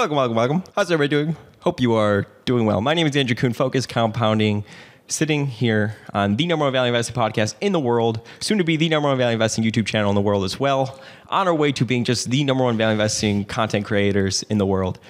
[0.00, 0.64] Welcome, welcome, welcome.
[0.76, 1.36] How's everybody doing?
[1.58, 2.80] Hope you are doing well.
[2.80, 4.64] My name is Andrew Kuhn, Focus Compounding,
[5.08, 8.76] sitting here on the number one value investing podcast in the world, soon to be
[8.76, 11.00] the number one value investing YouTube channel in the world as well.
[11.30, 14.66] On our way to being just the number one value investing content creators in the
[14.66, 15.00] world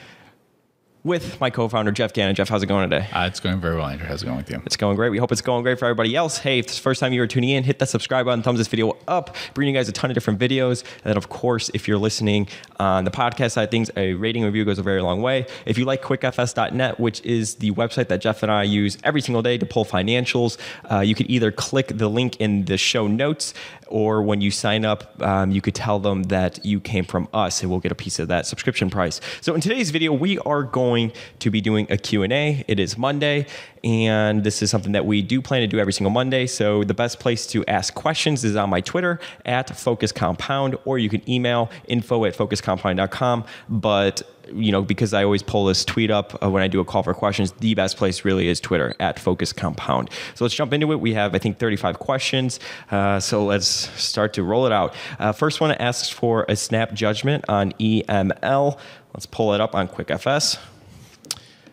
[1.08, 2.34] with my co-founder Geoff Gannon.
[2.34, 3.08] Geoff, how's it going today?
[3.14, 4.06] Uh, it's going very well, Andrew.
[4.06, 4.60] How's it going with you?
[4.66, 5.08] It's going great.
[5.08, 6.36] We hope it's going great for everybody else.
[6.36, 8.58] Hey, if it's the first time you are tuning in, hit that subscribe button, thumbs
[8.58, 10.82] this video up, bringing you guys a ton of different videos.
[10.96, 12.46] And then, of course, if you're listening
[12.78, 15.46] on the podcast side of things, a rating review goes a very long way.
[15.64, 19.40] If you like quickfs.net, which is the website that Geoff and I use every single
[19.40, 20.58] day to pull financials,
[20.92, 23.54] uh, you could either click the link in the show notes
[23.88, 27.62] or when you sign up, um, you could tell them that you came from us
[27.62, 29.20] and we'll get a piece of that subscription price.
[29.40, 32.64] So in today's video, we are going to be doing a Q&A.
[32.68, 33.46] It is Monday
[33.84, 36.46] and this is something that we do plan to do every single Monday.
[36.46, 40.98] So the best place to ask questions is on my Twitter at Focus Compound, or
[40.98, 43.44] you can email info at focuscompound.com.
[43.68, 46.84] But you know, because I always pull this tweet up uh, when I do a
[46.84, 50.10] call for questions, the best place really is Twitter at Focus Compound.
[50.34, 51.00] So let's jump into it.
[51.00, 52.60] We have, I think, 35 questions.
[52.90, 54.94] Uh, so let's start to roll it out.
[55.18, 58.78] Uh, first one asks for a snap judgment on EML.
[59.14, 60.58] Let's pull it up on QuickFS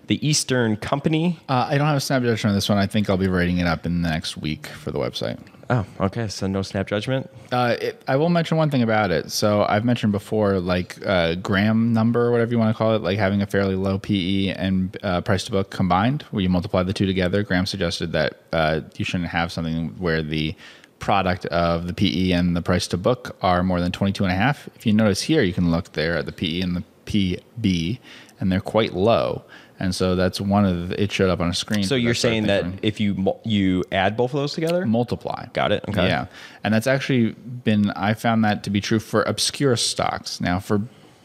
[0.07, 1.39] the Eastern Company.
[1.49, 2.77] Uh, I don't have a snap judgment on this one.
[2.77, 5.39] I think I'll be writing it up in the next week for the website.
[5.69, 6.27] Oh, okay.
[6.27, 7.29] So no snap judgment.
[7.51, 9.31] Uh, it, I will mention one thing about it.
[9.31, 13.17] So I've mentioned before, like uh, Graham number, whatever you want to call it, like
[13.17, 16.93] having a fairly low PE and uh, price to book combined, where you multiply the
[16.93, 17.41] two together.
[17.41, 20.55] Graham suggested that uh, you shouldn't have something where the
[20.99, 24.35] product of the PE and the price to book are more than 22 and a
[24.35, 24.69] half.
[24.75, 27.99] If you notice here, you can look there at the PE and the PB,
[28.39, 29.43] and they're quite low
[29.79, 31.83] and so that's one of the, it showed up on a screen.
[31.83, 35.47] So you're saying that if you you add both of those together, multiply.
[35.53, 35.83] Got it.
[35.89, 36.07] Okay.
[36.07, 36.27] Yeah,
[36.63, 40.39] and that's actually been I found that to be true for obscure stocks.
[40.39, 40.81] Now for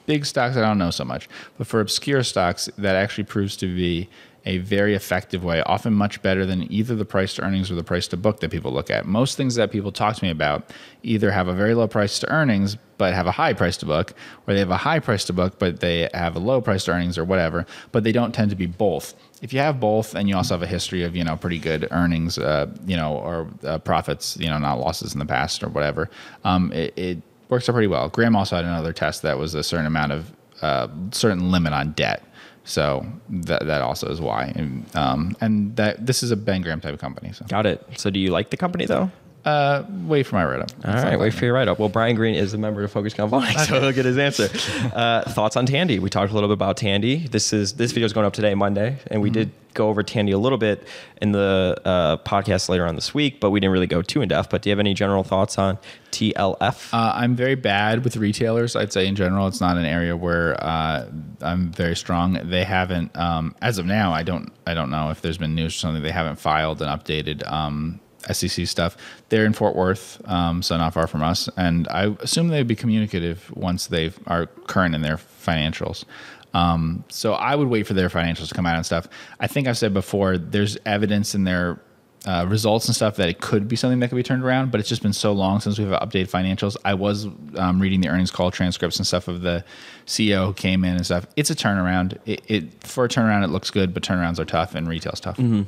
[0.07, 3.75] big stocks, I don't know so much, but for obscure stocks, that actually proves to
[3.75, 4.09] be
[4.47, 7.85] a very effective way, often much better than either the price to earnings or the
[7.85, 9.07] price to book that people look at.
[9.07, 10.71] Most things that people talk to me about
[11.03, 14.13] either have a very low price to earnings but have a high price to book,
[14.47, 16.93] or they have a high price to book but they have a low price to
[16.93, 19.15] earnings or whatever, but they don't tend to be both.
[19.43, 21.89] If you have both and you also have a history of, you know, pretty good
[21.91, 25.69] earnings, uh, you know, or uh, profits, you know, not losses in the past or
[25.69, 26.11] whatever,
[26.45, 28.09] um, it, it works out pretty well.
[28.09, 31.93] Graham also had another test that was a certain amount of uh, certain limit on
[31.93, 32.23] debt.
[32.71, 36.81] So that that also is why, and, um, and that this is a Ben Graham
[36.81, 37.33] type of company.
[37.33, 37.85] So got it.
[37.97, 39.11] So do you like the company though?
[39.45, 40.71] Uh, wait for my write up.
[40.85, 41.79] All right, wait for your write up.
[41.79, 44.49] Well, Brian Green is a member of Focus Compounding, so he'll get his answer.
[44.95, 45.99] Uh, thoughts on Tandy?
[45.99, 47.27] We talked a little bit about Tandy.
[47.29, 49.35] This is this video is going up today, Monday, and we mm-hmm.
[49.35, 50.87] did go over Tandy a little bit
[51.23, 54.29] in the uh, podcast later on this week, but we didn't really go too in
[54.29, 54.51] depth.
[54.51, 55.79] But do you have any general thoughts on
[56.11, 56.93] TLF?
[56.93, 58.77] Uh, I'm very bad with retailers.
[58.77, 61.07] I'd say in general, it's not an area where uh,
[61.41, 62.39] I'm very strong.
[62.51, 65.75] They haven't, um, as of now, I don't, I don't know if there's been news
[65.75, 66.03] or something.
[66.03, 67.51] They haven't filed and updated.
[67.51, 68.01] Um,
[68.33, 68.97] SEC stuff.
[69.29, 72.77] They're in Fort Worth, um, so not far from us, and I assume they'd be
[72.77, 76.05] communicative once they are current in their financials.
[76.53, 79.09] Um, so I would wait for their financials to come out and stuff.
[79.39, 81.81] I think I've said before, there's evidence in their
[82.27, 84.79] uh, results and stuff that it could be something that could be turned around, but
[84.81, 86.77] it's just been so long since we've updated financials.
[86.85, 87.27] I was
[87.57, 89.65] um, reading the earnings call transcripts and stuff of the
[90.07, 91.27] CEO who came in and stuff.
[91.37, 92.19] It's a turnaround.
[92.27, 95.39] It, it for a turnaround, it looks good, but turnarounds are tough and retail's tough.
[95.39, 95.63] Mm-hmm.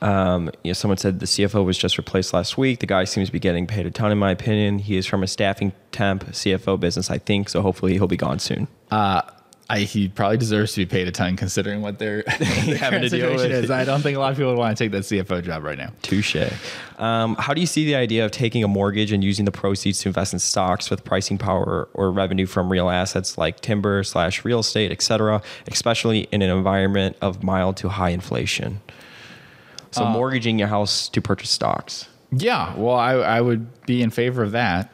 [0.00, 2.80] Um, you know, someone said the CFO was just replaced last week.
[2.80, 4.78] The guy seems to be getting paid a ton, in my opinion.
[4.78, 7.48] He is from a staffing temp CFO business, I think.
[7.48, 8.68] So hopefully he'll be gone soon.
[8.90, 9.22] Uh,
[9.70, 13.34] I, he probably deserves to be paid a ton considering what they're having to deal
[13.34, 13.50] with.
[13.50, 13.70] Is.
[13.70, 15.76] I don't think a lot of people would want to take that CFO job right
[15.76, 15.92] now.
[16.00, 16.36] Touche.
[16.96, 19.98] Um, how do you see the idea of taking a mortgage and using the proceeds
[20.00, 24.42] to invest in stocks with pricing power or revenue from real assets like timber slash
[24.42, 28.80] real estate, et cetera, especially in an environment of mild to high inflation?
[29.90, 32.08] So uh, mortgaging your house to purchase stocks.
[32.30, 34.92] Yeah, well, I, I would be in favor of that.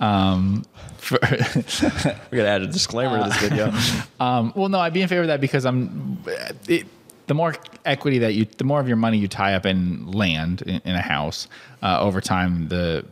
[0.00, 0.64] Um,
[0.98, 3.72] for we gotta add a disclaimer uh, to this video.
[4.20, 6.18] Um, well, no, I'd be in favor of that because I'm.
[6.68, 6.86] It,
[7.26, 7.54] the more
[7.84, 10.94] equity that you, the more of your money you tie up in land in, in
[10.94, 11.48] a house
[11.82, 13.04] uh, over time, the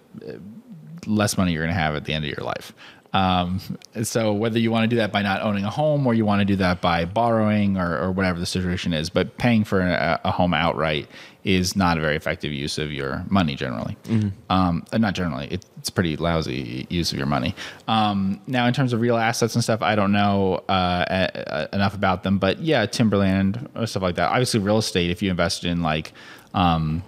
[1.06, 2.73] less money you're going to have at the end of your life.
[3.12, 3.61] Um,
[4.03, 6.41] so whether you want to do that by not owning a home or you want
[6.41, 10.20] to do that by borrowing or, or whatever the situation is, but paying for a,
[10.25, 11.06] a, home outright
[11.44, 13.99] is not a very effective use of your money generally.
[14.05, 14.29] Mm-hmm.
[14.49, 17.55] Um, uh, not generally, it, it's pretty lousy use of your money.
[17.87, 21.76] Um, now, in terms of real assets and stuff, I don't know uh, a, a,
[21.76, 24.31] enough about them, but yeah, timberland or stuff like that.
[24.31, 25.11] Obviously, real estate.
[25.11, 26.12] If you invested in like
[26.55, 27.03] um,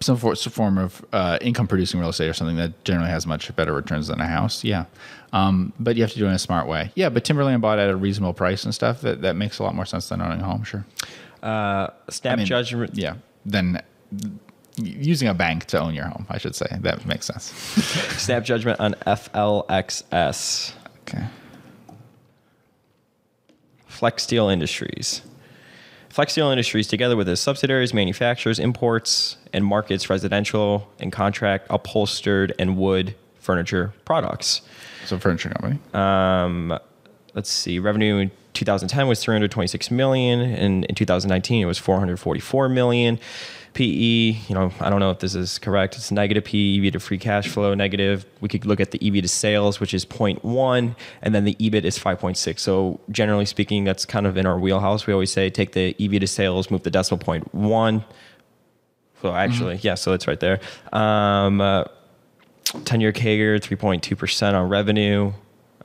[0.00, 3.26] some for, some form of uh, income producing real estate or something that generally has
[3.26, 4.64] much better returns than a house.
[4.64, 4.84] Yeah.
[5.32, 6.90] Um, but you have to do it in a smart way.
[6.94, 9.00] Yeah, but timberland bought at a reasonable price and stuff.
[9.02, 10.64] That that makes a lot more sense than owning a home.
[10.64, 10.84] Sure.
[11.42, 12.96] Uh, snap I mean, judgment.
[12.96, 13.14] Yeah.
[13.46, 13.82] Then
[14.76, 17.44] using a bank to own your home, I should say that makes sense.
[18.22, 20.72] Snap judgment on FLXS.
[21.02, 21.24] Okay.
[23.88, 25.22] Flexsteel Industries.
[26.08, 32.76] Flexsteel Industries, together with its subsidiaries, manufactures, imports, and markets residential and contract upholstered and
[32.76, 34.62] wood furniture products.
[35.06, 35.78] So furniture company.
[35.94, 36.78] Um,
[37.34, 43.18] let's see, revenue in 2010 was 326 million, and in 2019 it was 444 million.
[43.72, 45.96] PE, you know, I don't know if this is correct.
[45.96, 48.26] It's negative PE, EV to free cash flow negative.
[48.40, 51.84] We could look at the EV to sales, which is 0.1, and then the EBIT
[51.84, 52.58] is 5.6.
[52.58, 55.06] So generally speaking, that's kind of in our wheelhouse.
[55.06, 58.04] We always say take the EV to sales, move the decimal point one.
[59.22, 60.60] So actually, yeah, so it's right there.
[60.92, 61.84] Um, uh,
[62.84, 65.32] 10 year CAGR, 3.2% on revenue.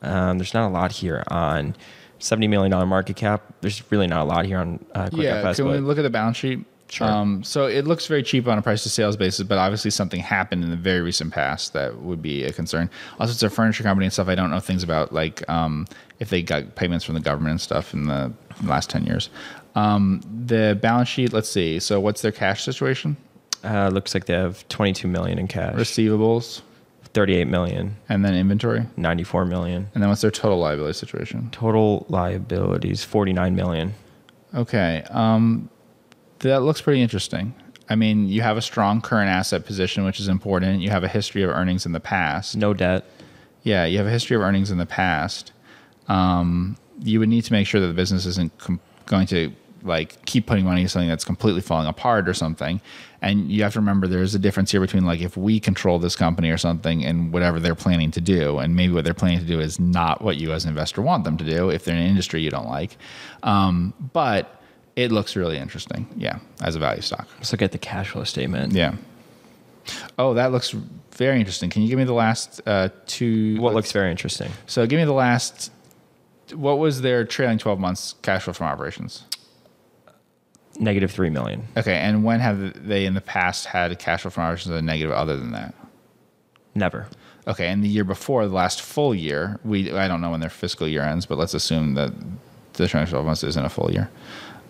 [0.02, 1.76] Um, there's not a lot here on
[2.20, 3.42] $70 million market cap.
[3.62, 5.36] There's really not a lot here on uh, Quick yeah.
[5.38, 6.66] FS, Can we look at the balance sheet?
[6.88, 7.08] Sure.
[7.08, 10.20] Um, so it looks very cheap on a price to sales basis, but obviously something
[10.20, 12.92] happened in the very recent past that would be a concern.
[13.20, 14.28] Also, it's a furniture company and stuff.
[14.28, 15.88] I don't know things about like um,
[16.20, 18.32] if they got payments from the government and stuff in the
[18.64, 19.30] last ten years.
[19.74, 21.34] Um, the balance sheet.
[21.34, 21.80] Let's see.
[21.80, 23.18] So what's their cash situation?
[23.66, 26.62] Uh, looks like they have 22 million in cash, Receivables,
[27.14, 29.90] 38 million, and then inventory, 94 million.
[29.94, 31.50] and then what's their total liability situation?
[31.52, 33.94] Total liabilities, 49 million.
[34.54, 35.04] Okay.
[35.10, 35.70] Um,
[36.40, 37.54] that looks pretty interesting.
[37.90, 40.82] I mean, you have a strong current asset position, which is important.
[40.82, 42.56] You have a history of earnings in the past.
[42.58, 43.06] No debt.
[43.64, 45.52] Yeah, you have a history of earnings in the past.
[46.08, 49.52] Um, you would need to make sure that the business isn't com- going to
[49.84, 52.82] like keep putting money into something that's completely falling apart or something.
[53.26, 56.16] And you have to remember there's a difference here between like if we control this
[56.16, 59.46] company or something and whatever they're planning to do, and maybe what they're planning to
[59.46, 62.02] do is not what you as an investor want them to do if they're in
[62.02, 62.98] an industry you don't like.
[63.42, 64.62] Um, but
[64.96, 67.28] it looks really interesting, yeah, as a value stock.
[67.38, 68.74] Let's look at the cash flow statement.
[68.74, 68.94] Yeah.
[70.20, 70.76] Oh, that looks
[71.16, 71.72] very interesting.
[71.72, 73.60] Can you give me the last uh, two?
[73.60, 74.52] What looks very interesting.
[74.68, 75.72] So give me the last.
[76.54, 79.24] What was their trailing twelve months cash flow from operations?
[80.80, 81.68] Negative 3 million.
[81.78, 84.82] Okay, and when have they in the past had a cash flow from operations that
[84.82, 85.74] negative other than that?
[86.74, 87.08] Never.
[87.48, 90.50] Okay, and the year before, the last full year, we I don't know when their
[90.50, 92.12] fiscal year ends, but let's assume that
[92.74, 94.10] the trailing twelve months isn't a full year.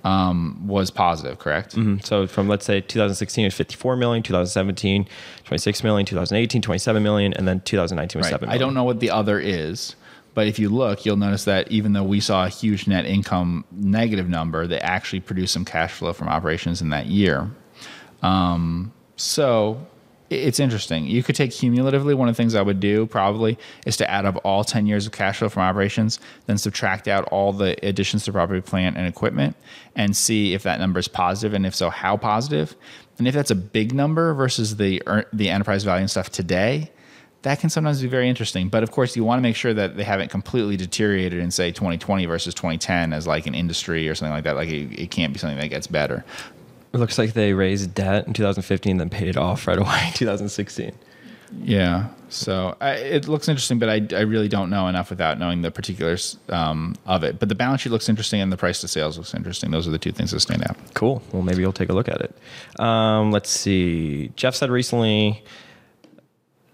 [0.03, 1.75] Um, was positive, correct?
[1.75, 2.05] Mhm.
[2.05, 5.07] So from let's say 2016 it was 54 million, 2017
[5.45, 8.31] 26 million, 2018 27 million, and then 2019 was Right.
[8.39, 9.95] 7 I don't know what the other is,
[10.35, 13.65] but if you look, you'll notice that even though we saw a huge net income
[13.71, 17.49] negative number, they actually produced some cash flow from operations in that year.
[18.21, 19.87] Um, so
[20.29, 21.05] it's interesting.
[21.05, 22.13] You could take cumulatively.
[22.13, 25.05] One of the things I would do probably is to add up all 10 years
[25.05, 29.07] of cash flow from operations, then subtract out all the additions to property, plant, and
[29.07, 29.55] equipment,
[29.95, 32.75] and see if that number is positive, and if so, how positive.
[33.17, 35.01] And if that's a big number versus the
[35.31, 36.91] the enterprise value and stuff today,
[37.45, 38.69] that can sometimes be very interesting.
[38.69, 41.71] But of course, you want to make sure that they haven't completely deteriorated in, say,
[41.71, 44.55] 2020 versus 2010 as like an industry or something like that.
[44.55, 46.25] Like it, it can't be something that gets better.
[46.91, 50.07] It looks like they raised debt in 2015 and then paid it off right away
[50.07, 50.91] in 2016.
[51.61, 52.07] Yeah.
[52.29, 55.69] So I, it looks interesting, but I, I really don't know enough without knowing the
[55.69, 57.37] particulars um, of it.
[57.37, 59.69] But the balance sheet looks interesting and the price to sales looks interesting.
[59.69, 60.77] Those are the two things that stand out.
[60.95, 61.21] Cool.
[61.31, 62.35] Well, maybe you'll take a look at it.
[62.79, 64.31] Um, let's see.
[64.35, 65.43] Jeff said recently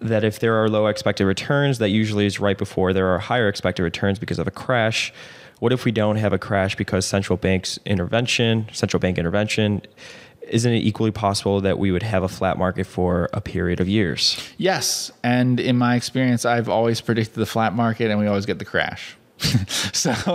[0.01, 3.47] that if there are low expected returns, that usually is right before there are higher
[3.47, 5.13] expected returns because of a crash.
[5.59, 9.83] What if we don't have a crash because central bank's intervention, central bank intervention,
[10.41, 13.87] isn't it equally possible that we would have a flat market for a period of
[13.87, 14.37] years?
[14.57, 15.11] Yes.
[15.23, 18.65] And in my experience, I've always predicted the flat market and we always get the
[18.65, 19.15] crash.
[19.93, 20.13] so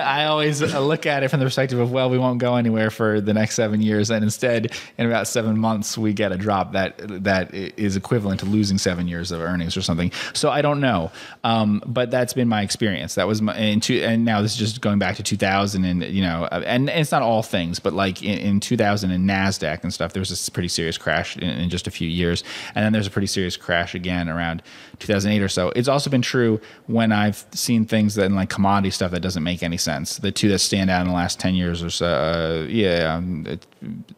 [0.00, 3.20] I always look at it from the perspective of, well, we won't go anywhere for
[3.20, 4.10] the next seven years.
[4.10, 8.46] And instead, in about seven months, we get a drop that that is equivalent to
[8.46, 10.10] losing seven years of earnings or something.
[10.32, 11.10] So I don't know.
[11.44, 13.14] Um, but that's been my experience.
[13.14, 16.02] That was my, in two, and now this is just going back to 2000 and,
[16.04, 19.92] you know, and it's not all things, but like in, in 2000 and NASDAQ and
[19.92, 22.42] stuff, there was this pretty serious crash in, in just a few years.
[22.74, 24.62] And then there's a pretty serious crash again around
[25.00, 25.72] 2008 or so.
[25.74, 29.42] It's also been true when I've seen things that in like commodity stuff that doesn't
[29.42, 30.18] make any sense.
[30.18, 33.46] The two that stand out in the last 10 years or so, uh, yeah, um,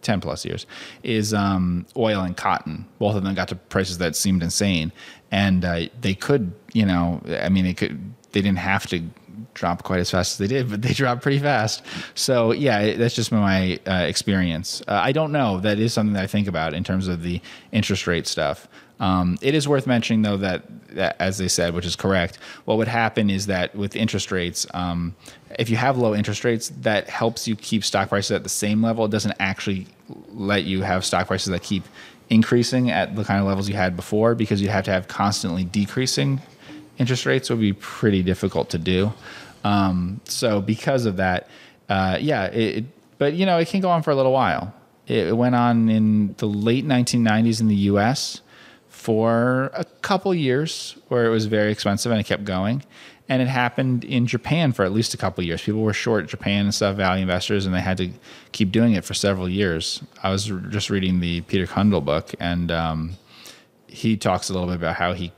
[0.02, 0.66] 10 plus years,
[1.02, 2.86] is um, oil and cotton.
[2.98, 4.92] Both of them got to prices that seemed insane.
[5.30, 9.02] And uh, they could, you know, I mean, they could, they didn't have to
[9.54, 11.82] drop quite as fast as they did, but they dropped pretty fast.
[12.14, 14.82] So yeah, that's just my uh, experience.
[14.88, 15.60] Uh, I don't know.
[15.60, 18.68] That is something that I think about in terms of the interest rate stuff.
[19.02, 20.62] Um, it is worth mentioning, though, that,
[20.94, 24.66] that, as they said, which is correct, what would happen is that with interest rates,
[24.73, 25.14] um,
[25.59, 28.82] if you have low interest rates, that helps you keep stock prices at the same
[28.82, 29.04] level.
[29.04, 29.88] It doesn't actually
[30.28, 31.85] let you have stock prices that keep
[32.30, 35.64] increasing at the kind of levels you had before because you have to have constantly
[35.64, 36.40] decreasing
[36.99, 39.12] interest rates would be pretty difficult to do.
[39.64, 41.49] Um, so because of that,
[41.88, 42.85] uh, yeah, it, it,
[43.18, 44.73] but you know, it can go on for a little while.
[45.06, 48.40] It, it went on in the late 1990s in the U.S.
[49.02, 52.85] for a couple years where it was very expensive and it kept going.
[53.28, 55.61] And it happened in Japan for at least a couple years.
[55.61, 58.11] People were short Japan and stuff, value investors, and they had to
[58.52, 60.02] keep doing it for several years.
[60.23, 63.16] I was just reading the Peter Cundill book, and um,
[63.88, 65.32] he talks a little bit about how he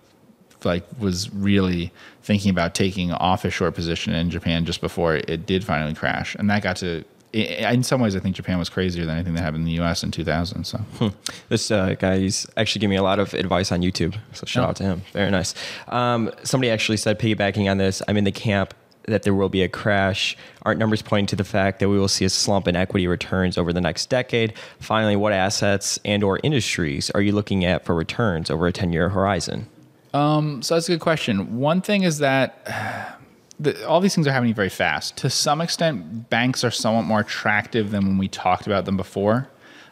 [0.62, 1.90] like was really
[2.23, 6.35] thinking about taking off a short position in Japan just before it did finally crash,
[6.35, 7.04] and that got to.
[7.34, 10.04] In some ways, I think Japan was crazier than anything that happened in the U.S.
[10.04, 10.64] in 2000.
[10.64, 11.08] So, hmm.
[11.48, 14.16] this uh, guy's actually giving me a lot of advice on YouTube.
[14.32, 14.68] So, shout oh.
[14.68, 15.02] out to him.
[15.12, 15.52] Very nice.
[15.88, 18.72] Um, somebody actually said, piggybacking on this, I'm in the camp
[19.06, 20.36] that there will be a crash.
[20.62, 23.58] Aren't numbers pointing to the fact that we will see a slump in equity returns
[23.58, 24.54] over the next decade?
[24.78, 29.10] Finally, what assets and or industries are you looking at for returns over a 10-year
[29.10, 29.66] horizon?
[30.14, 31.58] Um, so that's a good question.
[31.58, 33.18] One thing is that
[33.61, 35.16] the, all these things are happening very fast.
[35.18, 39.49] To some extent, banks are somewhat more attractive than when we talked about them before.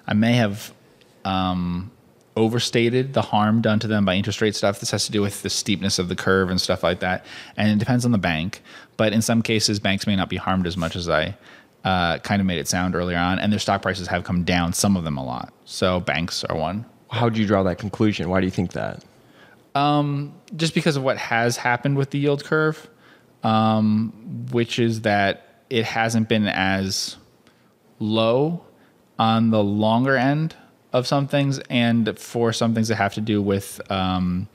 [0.06, 0.72] I may have
[1.24, 1.90] um,
[2.36, 4.80] overstated the harm done to them by interest rate stuff.
[4.80, 7.24] This has to do with the steepness of the curve and stuff like that.
[7.56, 8.62] And it depends on the bank.
[8.96, 11.36] But in some cases, banks may not be harmed as much as I
[11.84, 13.38] uh, kind of made it sound earlier on.
[13.38, 15.52] And their stock prices have come down, some of them a lot.
[15.64, 16.84] So banks are one.
[17.10, 18.28] How do you draw that conclusion?
[18.28, 19.04] Why do you think that?
[19.74, 22.88] Um, just because of what has happened with the yield curve,
[23.42, 24.12] um,
[24.50, 27.16] which is that it hasn't been as
[27.98, 28.64] low
[29.18, 30.56] on the longer end
[30.92, 34.48] of some things, and for some things that have to do with um,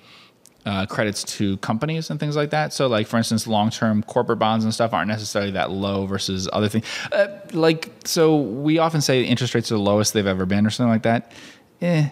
[0.67, 2.74] uh, credits to companies and things like that.
[2.74, 6.67] So, like for instance, long-term corporate bonds and stuff aren't necessarily that low versus other
[6.67, 6.86] things.
[7.12, 10.70] Uh, like, so we often say interest rates are the lowest they've ever been, or
[10.70, 11.32] something like that.
[11.82, 12.10] Eh,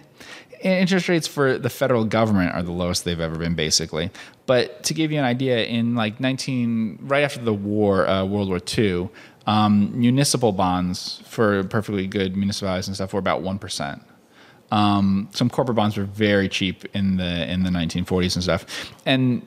[0.66, 4.10] interest rates for the federal government are the lowest they've ever been, basically.
[4.46, 8.48] But to give you an idea, in like 19, right after the war, uh, World
[8.48, 9.08] War II,
[9.46, 14.02] um, municipal bonds for perfectly good municipalities and stuff were about one percent.
[14.72, 19.42] Um, some corporate bonds were very cheap in the in the 1940s and stuff, and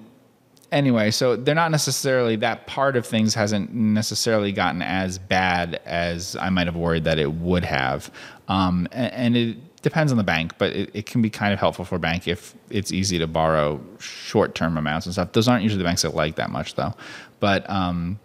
[0.72, 6.38] anyway, so they're not necessarily that part of things hasn't necessarily gotten as bad as
[6.38, 8.10] I might have worried that it would have,
[8.48, 11.60] um, and, and it depends on the bank, but it, it, can be kind of
[11.60, 15.32] helpful for a bank if it's easy to borrow short term amounts and stuff.
[15.32, 16.94] Those aren't usually the banks that like that much though.
[17.40, 18.20] But um,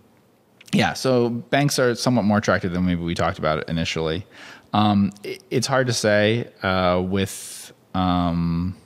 [0.72, 4.26] yeah, so banks are somewhat more attractive than maybe we talked about initially.
[4.72, 8.76] Um, it, it's hard to say uh, with um,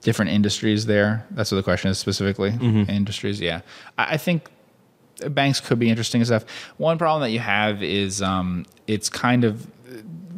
[0.00, 1.26] different industries there.
[1.30, 2.52] That's what the question is specifically.
[2.52, 2.90] Mm-hmm.
[2.90, 3.60] Industries, yeah.
[3.98, 4.48] I, I, think
[5.28, 6.44] banks could be interesting and stuff.
[6.78, 9.66] One problem that you have is um, it's kind of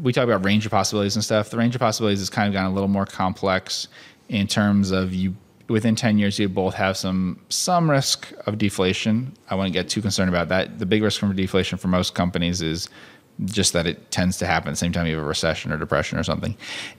[0.02, 1.50] we talk about range of possibilities and stuff.
[1.50, 3.88] The range of possibilities has kind of gotten a little more complex
[4.28, 5.34] in terms of you
[5.68, 9.34] within 10 years you both have some some risk of deflation.
[9.48, 10.78] I wouldn't get too concerned about that.
[10.78, 12.88] The big risk from deflation for most companies is
[13.46, 15.78] just that it tends to happen at the same time you have a recession or
[15.78, 16.56] depression or something.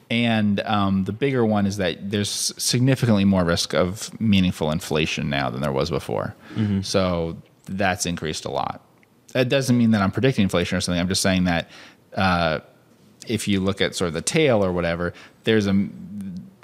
[0.10, 5.50] And um, the bigger one is that there's significantly more risk of meaningful inflation now
[5.50, 6.36] than there was before.
[6.55, 6.81] Mm-hmm.
[6.81, 8.84] So that's increased a lot.
[9.34, 11.00] That doesn't mean that I'm predicting inflation or something.
[11.00, 11.70] I'm just saying that
[12.15, 12.60] uh,
[13.28, 15.13] if you look at sort of the tail or whatever,
[15.44, 15.88] there's a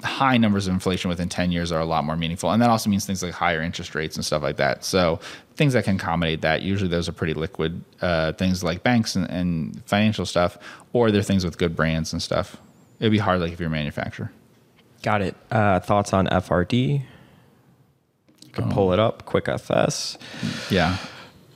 [0.02, 2.50] high numbers of inflation within 10 years are a lot more meaningful.
[2.50, 4.84] And that also means things like higher interest rates and stuff like that.
[4.84, 5.18] So
[5.56, 9.28] things that can accommodate that, usually those are pretty liquid uh, things like banks and,
[9.30, 10.56] and, financial stuff,
[10.92, 12.56] or they're things with good brands and stuff.
[13.00, 14.30] It'd be hard like if you're a manufacturer.
[15.02, 15.36] Got it.
[15.50, 17.02] Uh, thoughts on FRD?
[18.44, 18.74] You can oh.
[18.74, 20.18] pull it up, quick FS.
[20.70, 20.96] Yeah.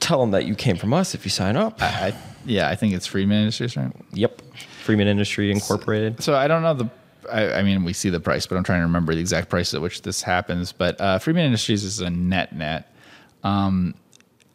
[0.01, 1.81] Tell them that you came from us if you sign up.
[1.81, 3.93] I, I, yeah, I think it's Friedman Industries, right?
[4.13, 4.43] Yep.
[4.83, 6.19] Friedman Industry Incorporated.
[6.19, 6.91] So, so I don't know the.
[7.31, 9.73] I, I, mean, we see the price, but I'm trying to remember the exact price
[9.75, 10.73] at which this happens.
[10.73, 12.93] But uh, Friedman Industries is a net net.
[13.45, 13.95] Um,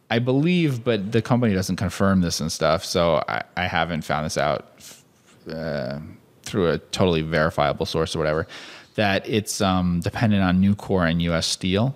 [0.10, 4.26] I believe, but the company doesn't confirm this and stuff, so I, I haven't found
[4.26, 4.72] this out
[5.52, 6.00] uh,
[6.44, 8.48] through a totally verifiable source or whatever.
[8.96, 11.46] That it's um, dependent on Nucor and U.S.
[11.46, 11.96] Steel.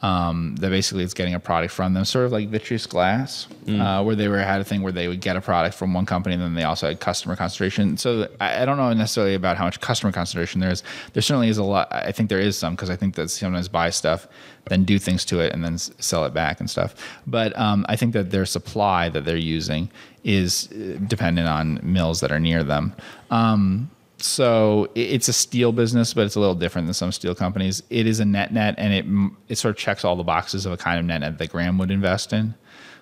[0.00, 4.00] Um, that basically it's getting a product from them, sort of like vitreous glass, uh,
[4.04, 6.34] where they were had a thing where they would get a product from one company
[6.36, 7.96] and then they also had customer concentration.
[7.96, 10.84] So I, I don't know necessarily about how much customer concentration there is.
[11.14, 11.88] There certainly is a lot.
[11.90, 14.28] I think there is some because I think that sometimes buy stuff,
[14.68, 16.94] then do things to it and then s- sell it back and stuff.
[17.26, 19.90] But um, I think that their supply that they're using
[20.22, 22.94] is uh, dependent on mills that are near them.
[23.32, 27.82] Um, so it's a steel business, but it's a little different than some steel companies.
[27.88, 30.72] It is a net net, and it it sort of checks all the boxes of
[30.72, 32.54] a kind of net net that Graham would invest in.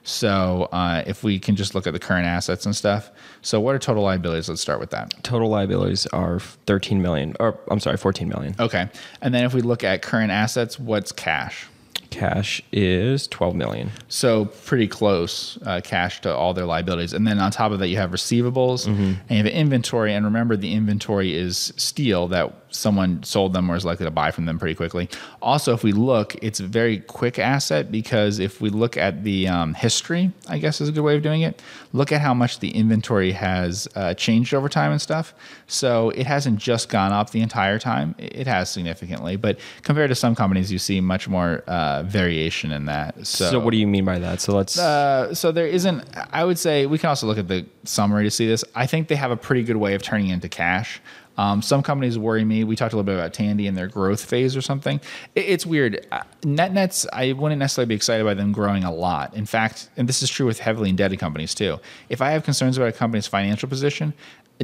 [0.02, 3.10] So uh, if we can just look at the current assets and stuff.
[3.42, 4.48] So what are total liabilities?
[4.48, 5.12] Let's start with that.
[5.24, 8.54] Total liabilities are 13 million, or I'm sorry, 14 million.
[8.60, 8.88] Okay,
[9.20, 11.66] and then if we look at current assets, what's cash?
[12.10, 13.90] Cash is 12 million.
[14.08, 17.88] So pretty close uh, cash to all their liabilities, and then on top of that,
[17.88, 20.14] you have receivables and you have inventory.
[20.14, 24.30] And remember, the inventory is steel that someone sold them or is likely to buy
[24.30, 25.08] from them pretty quickly.
[25.40, 29.48] Also, if we look, it's a very quick asset because if we look at the
[29.48, 31.62] um, history, I guess is a good way of doing it.
[31.92, 35.34] Look at how much the inventory has uh, changed over time and stuff.
[35.66, 39.36] So it hasn't just gone up the entire time; it has significantly.
[39.36, 43.26] But compared to some companies, you see much more uh, variation in that.
[43.26, 44.40] So, So, what do you mean by that?
[44.40, 44.78] So let's.
[44.78, 46.04] uh, so there isn't.
[46.32, 48.64] I would say we can also look at the summary to see this.
[48.74, 51.00] I think they have a pretty good way of turning into cash.
[51.38, 52.64] Um, some companies worry me.
[52.64, 55.02] We talked a little bit about Tandy and their growth phase or something.
[55.34, 56.06] It, it's weird.
[56.10, 59.34] Uh, Net nets, I wouldn't necessarily be excited by them growing a lot.
[59.34, 61.78] In fact, and this is true with heavily indebted companies too.
[62.08, 64.14] If I have concerns about a company's financial position,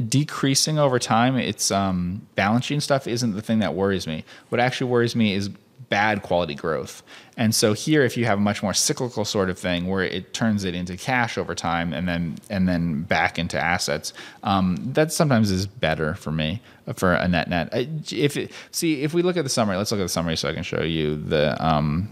[0.09, 4.23] decreasing over time, its um, balance sheet and stuff isn't the thing that worries me.
[4.49, 5.51] What actually worries me is
[5.89, 7.03] bad quality growth.
[7.35, 10.33] And so here, if you have a much more cyclical sort of thing where it
[10.33, 14.13] turns it into cash over time and then and then back into assets,
[14.43, 16.61] um, that sometimes is better for me
[16.95, 17.69] for a net net.
[18.11, 20.49] If it, see if we look at the summary, let's look at the summary so
[20.49, 21.63] I can show you the.
[21.65, 22.09] Um,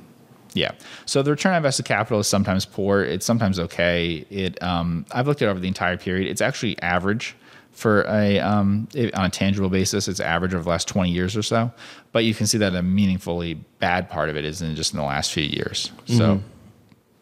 [0.53, 0.71] yeah.
[1.05, 3.01] So the return on invested capital is sometimes poor.
[3.01, 4.25] It's sometimes okay.
[4.29, 6.29] It um, I've looked at it over the entire period.
[6.29, 7.35] It's actually average
[7.71, 10.07] for a um, it- on a tangible basis.
[10.07, 11.71] It's average over the last twenty years or so.
[12.11, 14.99] But you can see that a meaningfully bad part of it is in just in
[14.99, 15.91] the last few years.
[16.07, 16.41] So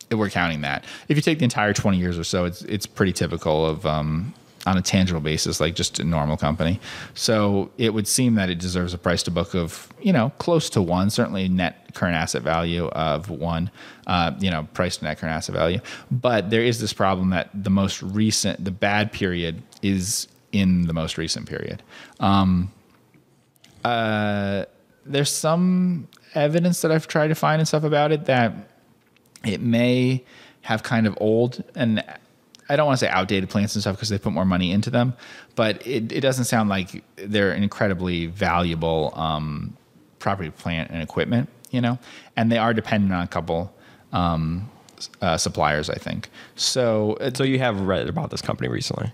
[0.10, 0.86] if we're counting that.
[1.08, 4.34] If you take the entire 20 years or so, it's it's pretty typical of um,
[4.66, 6.80] on a tangible basis, like just a normal company.
[7.14, 10.70] So it would seem that it deserves a price to book of you know close
[10.72, 13.70] to one, certainly net current asset value of one,
[14.08, 15.80] uh, you know price to net current asset value.
[16.10, 20.94] But there is this problem that the most recent, the bad period is in the
[20.94, 21.84] most recent period.
[22.20, 22.72] Um,
[23.84, 24.66] uh,
[25.06, 28.54] there's some evidence that I've tried to find and stuff about it that
[29.46, 30.24] it may
[30.62, 32.04] have kind of old and
[32.70, 34.92] I don't want to say outdated plants and stuff because they put more money into
[34.92, 35.16] them,
[35.56, 39.76] but it, it doesn't sound like they're incredibly valuable um,
[40.20, 41.98] property, plant, and equipment, you know,
[42.36, 43.74] and they are dependent on a couple
[44.14, 44.70] um,
[45.22, 46.30] uh, suppliers, I think.
[46.56, 49.12] So so, you have read about this company recently?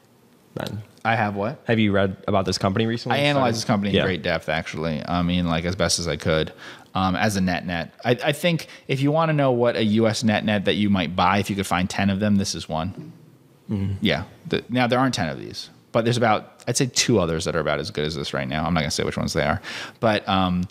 [0.55, 0.81] Then.
[1.03, 1.59] I have what?
[1.65, 3.17] Have you read about this company recently?
[3.19, 4.03] I analyzed this company in Yeah.
[4.03, 5.03] great depth, actually.
[5.05, 6.51] I mean, like as best as I could,
[6.95, 7.93] um, as a net net.
[8.03, 10.23] I, I think if you want to know what a U.S.
[10.23, 12.67] net net that you might buy, if you could find ten of them, this is
[12.69, 13.11] one.
[14.01, 14.23] Yeah.
[14.47, 17.55] The, now there aren't ten of these, but there's about I'd say two others that
[17.55, 18.65] are about as good as this right now.
[18.65, 19.61] I'm not gonna say which ones they are,
[19.99, 20.63] but um,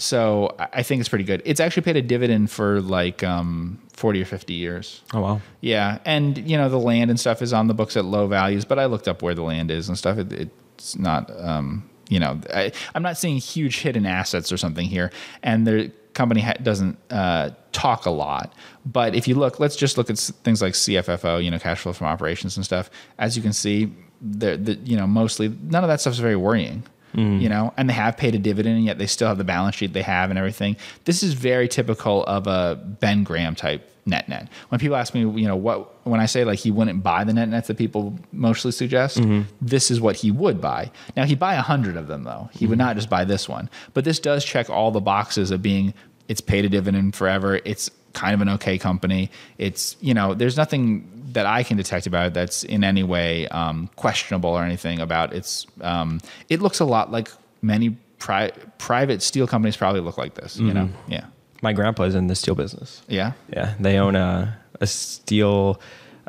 [0.00, 1.42] so I think it's pretty good.
[1.44, 5.02] It's actually paid a dividend for like um, 40 or 50 years.
[5.12, 5.40] Oh, wow.
[5.60, 8.64] Yeah, and you know the land and stuff is on the books at low values,
[8.64, 10.18] but I looked up where the land is and stuff.
[10.18, 14.86] It, it's not, um, you know, I, I'm not seeing huge hidden assets or something
[14.86, 18.54] here, and the company ha- doesn't uh, talk a lot.
[18.86, 21.92] But if you look, let's just look at things like CFFO, you know, cash flow
[21.92, 22.90] from operations and stuff.
[23.18, 26.36] As you can see, the, the you know mostly none of that stuff is very
[26.36, 27.40] worrying Mm.
[27.40, 29.76] you know, and they have paid a dividend, and yet they still have the balance
[29.76, 30.76] sheet they have and everything.
[31.04, 34.48] This is very typical of a Ben Graham type net net.
[34.68, 37.32] When people ask me, you know, what when I say like he wouldn't buy the
[37.32, 39.42] net nets that people mostly suggest, mm-hmm.
[39.60, 40.90] this is what he would buy.
[41.16, 42.50] Now he'd buy a hundred of them though.
[42.52, 42.86] He would mm-hmm.
[42.86, 43.70] not just buy this one.
[43.94, 45.94] But this does check all the boxes of being
[46.28, 47.60] it's paid a dividend forever.
[47.64, 49.30] It's kind of an okay company.
[49.58, 53.46] It's you know, there's nothing that I can detect about it that's in any way
[53.48, 55.66] um, questionable or anything about its.
[55.80, 57.30] Um, it looks a lot like
[57.62, 60.56] many pri- private steel companies probably look like this.
[60.58, 61.26] You know, yeah,
[61.62, 63.02] My grandpa is in the steel business.
[63.08, 65.80] yeah, Yeah, they own a, a steel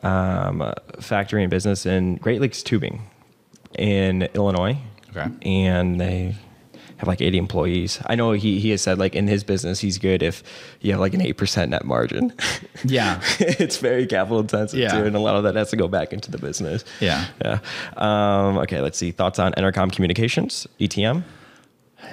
[0.04, 3.02] um, uh, factory and business in Great Lakes Tubing
[3.78, 4.78] in Illinois.
[5.16, 5.30] Okay.
[5.44, 6.36] And they
[7.02, 8.00] have like 80 employees.
[8.06, 10.44] I know he, he has said like in his business, he's good if
[10.82, 12.32] you have like an 8% net margin.
[12.86, 14.90] yeah, it's very capital intensive Yeah.
[15.00, 15.06] too.
[15.06, 16.86] And a lot of that has to go back into the business.
[17.00, 17.26] Yeah.
[17.44, 17.60] Yeah.
[17.98, 19.10] Um, okay, let's see.
[19.10, 21.24] Thoughts on Entercom Communications, ETM?
[22.04, 22.08] I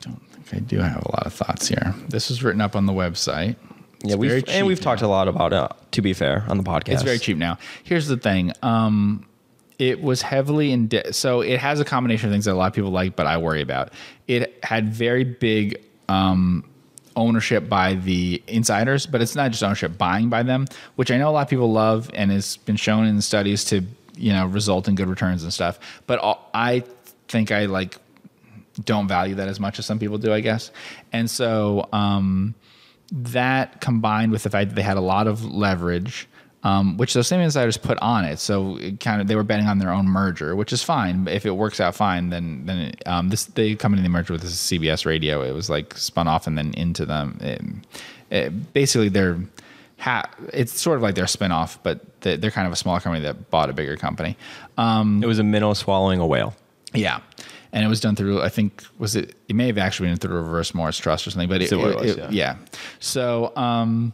[0.00, 1.92] don't think I do have a lot of thoughts here.
[2.08, 3.56] This was written up on the website.
[4.04, 5.92] Yeah, we've and we've talked a lot about it.
[5.92, 7.58] To be fair, on the podcast, It's very cheap now.
[7.82, 8.52] Here's the thing.
[8.62, 9.26] Um,
[9.78, 12.66] it was heavily in de- so it has a combination of things that a lot
[12.66, 13.92] of people like, but I worry about.
[14.26, 16.64] It had very big um,
[17.14, 21.28] ownership by the insiders, but it's not just ownership buying by them, which I know
[21.28, 23.84] a lot of people love and has been shown in studies to
[24.16, 25.78] you know result in good returns and stuff.
[26.06, 26.20] But
[26.52, 26.82] I
[27.28, 27.98] think I like
[28.84, 30.70] don't value that as much as some people do, I guess.
[31.12, 32.54] And so um,
[33.10, 36.28] that combined with the fact that they had a lot of leverage,
[36.64, 39.66] um, which those same insiders put on it, so it kind of they were betting
[39.66, 41.28] on their own merger, which is fine.
[41.28, 44.42] If it works out fine, then then it, um, this the company they merged with
[44.42, 45.42] this CBS Radio.
[45.42, 47.38] It was like spun off and then into them.
[47.40, 47.62] It,
[48.30, 49.38] it, basically, they're
[49.98, 53.24] ha- it's sort of like their spinoff, but they- they're kind of a smaller company
[53.24, 54.36] that bought a bigger company.
[54.76, 56.54] It was a minnow swallowing a whale.
[56.92, 57.20] Yeah.
[57.72, 60.36] And it was done through, I think, was it, it may have actually been through
[60.38, 62.56] a reverse Morris Trust or something, but it, it what it it- was, it- yeah.
[62.98, 64.12] So, um,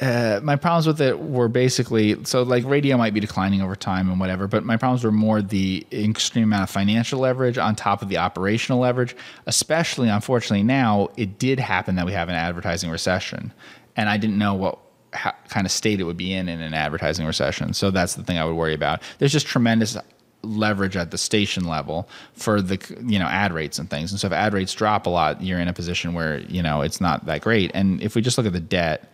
[0.00, 4.10] uh, my problems with it were basically so like radio might be declining over time
[4.10, 8.02] and whatever, but my problems were more the extreme amount of financial leverage on top
[8.02, 9.14] of the operational leverage.
[9.46, 13.52] Especially, unfortunately, now it did happen that we have an advertising recession,
[13.96, 14.78] and I didn't know what
[15.48, 17.72] kind of state it would be in in an advertising recession.
[17.72, 19.00] So that's the thing I would worry about.
[19.18, 19.96] There's just tremendous
[20.42, 24.10] leverage at the station level for the you know ad rates and things.
[24.10, 26.80] And so if ad rates drop a lot, you're in a position where you know
[26.80, 27.70] it's not that great.
[27.74, 29.12] And if we just look at the debt,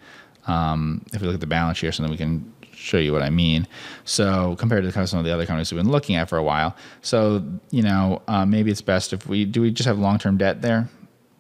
[0.51, 3.23] um, if we look at the balance sheet or something, we can show you what
[3.23, 3.69] I mean.
[4.05, 6.77] So compared to some of the other companies we've been looking at for a while,
[7.03, 10.37] so you know uh, maybe it's best if we do we just have long term
[10.37, 10.89] debt there.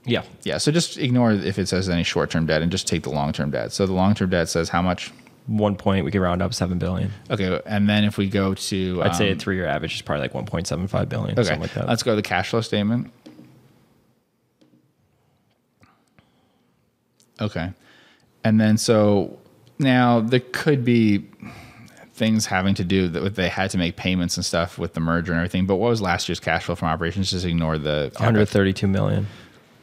[0.06, 3.02] Yeah, Yeah, so just ignore if it says any short term debt and just take
[3.02, 3.72] the long term debt.
[3.72, 5.12] So the long term debt says how much?
[5.46, 7.10] one point we could round up seven billion.
[7.28, 10.22] Okay, and then if we go to I'd say a um, three-year average is probably
[10.22, 11.32] like one point seven five billion.
[11.32, 11.88] Okay, something like that.
[11.88, 13.10] let's go to the cash flow statement.
[17.40, 17.72] Okay,
[18.44, 19.38] and then so
[19.78, 21.24] now there could be
[22.12, 25.32] things having to do that they had to make payments and stuff with the merger
[25.32, 25.66] and everything.
[25.66, 27.30] But what was last year's cash flow from operations?
[27.30, 28.52] Just ignore the One hundred CapEx.
[28.52, 29.26] thirty-two million.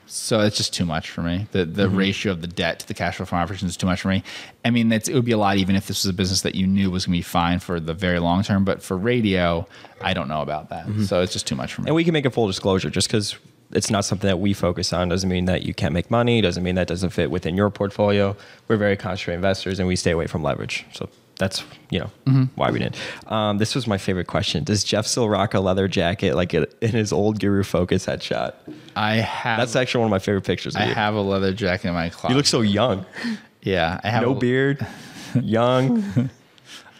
[0.10, 1.48] So it's just too much for me.
[1.52, 1.98] The the Mm-hmm.
[1.98, 4.24] ratio of the debt to the cash flow from operations is too much for me.
[4.64, 6.56] I mean, that's, it would be a lot even if this was a business that
[6.56, 8.64] you knew was going to be fine for the very long term.
[8.64, 9.68] But for radio,
[10.00, 10.88] I don't know about that.
[11.08, 11.86] So it's just too much for me.
[11.86, 11.88] Mm-hmm.
[11.88, 13.36] And we can make a full disclosure just because
[13.72, 16.64] it's not something that we focus on doesn't mean that you can't make money, doesn't
[16.64, 18.36] mean that doesn't fit within your portfolio.
[18.68, 20.86] We're very concentrated investors and we stay away from leverage.
[20.94, 22.44] So that's, you know, Mm-hmm.
[22.56, 22.96] why we didn't.
[23.32, 24.64] Um, this was my favorite question.
[24.64, 28.54] Does Geoff still rock a leather jacket like in his old GuruFocus headshot?
[28.96, 30.94] I have That's actually one of my favorite pictures of I you.
[30.94, 32.30] have a leather jacket in my closet.
[32.32, 33.06] you look so young.
[33.62, 34.86] yeah, I have No a, beard,
[35.42, 36.30] young.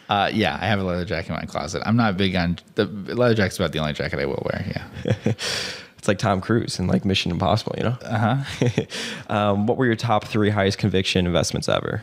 [0.08, 1.82] Uh, yeah, I have a leather jacket in my closet.
[1.84, 4.64] I'm not big on the leather jacket's about the only jacket I will wear.
[5.04, 5.32] Yeah.
[5.98, 7.96] It's like Tom Cruise and like Mission Impossible, you know?
[8.02, 8.84] Uh huh.
[9.34, 12.02] um, what were your top three highest conviction investments ever?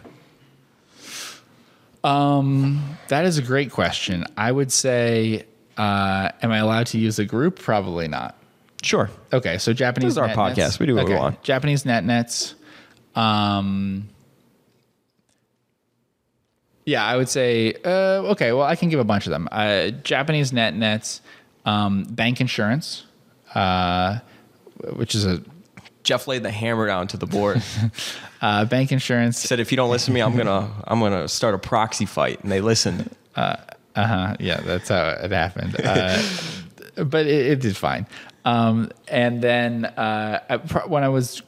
[2.03, 4.25] Um, That is a great question.
[4.38, 5.45] I would say,
[5.77, 7.58] uh, am I allowed to use a group?
[7.60, 8.36] Probably not.
[8.84, 9.10] Sure.
[9.34, 10.10] Okay, so Japanese.
[10.10, 10.58] This is our net podcast.
[10.58, 10.79] nets.
[10.79, 11.41] We do what we want.
[11.41, 12.53] Japanese net nets.
[13.15, 14.10] Um,
[16.86, 17.73] yeah, I would say.
[17.84, 19.49] Uh, okay, well, I can give a bunch of them.
[19.51, 21.21] Uh, Japanese net nets,
[21.65, 23.03] um, Bancinsurance,
[23.56, 24.20] uh,
[24.94, 25.41] which is a
[26.04, 27.58] Geoff laid the hammer down to the board.
[28.41, 29.36] uh, Bancinsurance.
[29.36, 32.44] said, "If you don't listen to me, I'm gonna I'm gonna start a proxy fight."
[32.44, 33.10] And they listened.
[33.96, 34.36] Uh huh.
[34.39, 35.76] Yeah, that's how it happened.
[35.84, 36.22] Uh,
[37.04, 38.06] but it, it did fine.
[38.44, 41.41] Um, and then uh, I, when I was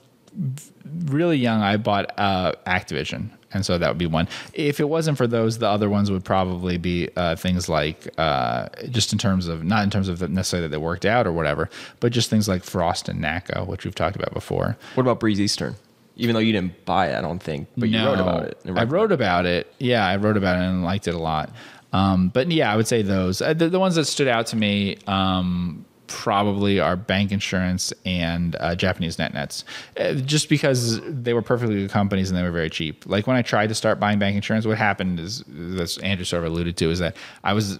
[1.05, 4.27] really young, I bought uh, Activision, and so that would be one.
[4.53, 8.69] If it wasn't for those, the other ones would probably be uh, things like uh,
[8.89, 11.69] just in terms of not in terms of necessarily that they worked out or whatever,
[11.99, 14.77] but just things like Frost and NACCO, which we've talked about before.
[14.95, 15.75] What about Breeze Eastern?
[16.15, 18.59] Even though you didn't buy it, I don't think, but you wrote about it.
[18.65, 19.71] I wrote about it.
[19.77, 21.51] Yeah, I wrote about it and liked it a lot.
[21.93, 23.41] Um, but yeah, I would say those.
[23.41, 28.75] Uh, the, the ones that stood out to me um, probably are Bancinsurance and uh,
[28.75, 29.63] Japanese net nets,
[29.99, 33.05] uh, just because they were perfectly good companies and they were very cheap.
[33.05, 35.43] Like when I tried to start buying Bancinsurance, what happened is,
[35.79, 37.79] as Andrew sort of alluded to, is that I was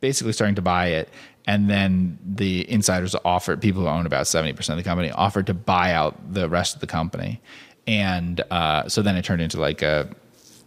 [0.00, 1.08] basically starting to buy it.
[1.48, 5.54] And then the insiders offered, people who own about 70% of the company, offered to
[5.54, 7.40] buy out the rest of the company.
[7.86, 10.08] And uh, so then it turned into like a,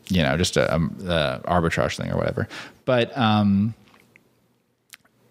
[0.07, 2.47] you know, just a, um, a arbitrage thing or whatever.
[2.85, 3.75] But um,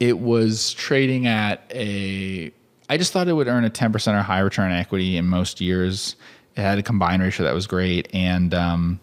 [0.00, 2.52] it was trading at a,
[2.88, 6.16] I just thought it would earn a 10% or high return equity in most years.
[6.56, 8.08] It had a combined ratio that was great.
[8.14, 9.00] And, um,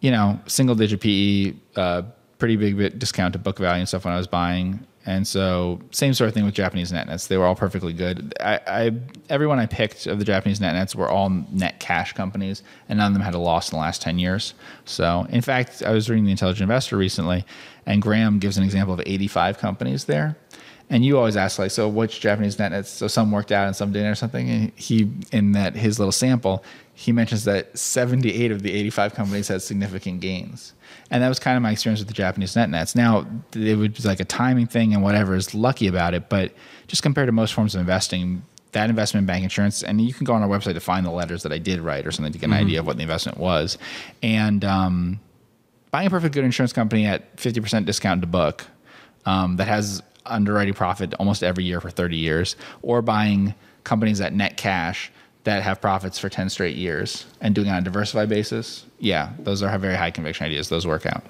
[0.00, 2.02] you know, single digit PE, uh,
[2.38, 4.86] pretty big bit discount to book value and stuff when I was buying.
[5.06, 7.28] And so, same sort of thing with Japanese net nets.
[7.28, 8.34] They were all perfectly good.
[8.40, 8.92] I, I
[9.30, 13.08] everyone I picked of the Japanese net nets were all net cash companies, and none
[13.08, 14.54] of them had a loss in the last ten years.
[14.84, 17.44] So, in fact, I was reading the Intelligent Investor recently,
[17.86, 20.36] and Graham gives an example of 85 companies there.
[20.88, 22.90] And you always ask like, so which Japanese net nets?
[22.90, 24.48] So some worked out and some didn't, or something.
[24.48, 26.64] And he, in that his little sample,
[26.98, 30.72] he mentions that 78 of the 85 companies had significant gains.
[31.10, 32.94] And that was kind of my experience with the Japanese net nets.
[32.96, 36.54] Now, it was like a timing thing and whatever is lucky about it, but
[36.86, 40.32] just compared to most forms of investing, that investment in Bancinsurance, and you can go
[40.32, 42.46] on our website to find the letters that I did write or something to get
[42.46, 42.64] an mm-hmm.
[42.64, 43.76] idea of what the investment was.
[44.22, 45.20] And um,
[45.90, 48.64] buying a perfect good insurance company at 50% discount to book
[49.26, 53.54] um, that has underwriting profit almost every year for 30 years, or buying
[53.84, 55.12] companies at net cash
[55.46, 59.32] that have profits for 10 straight years and doing it on a diversified basis, yeah,
[59.38, 60.68] those are very high conviction ideas.
[60.68, 61.24] Those work out.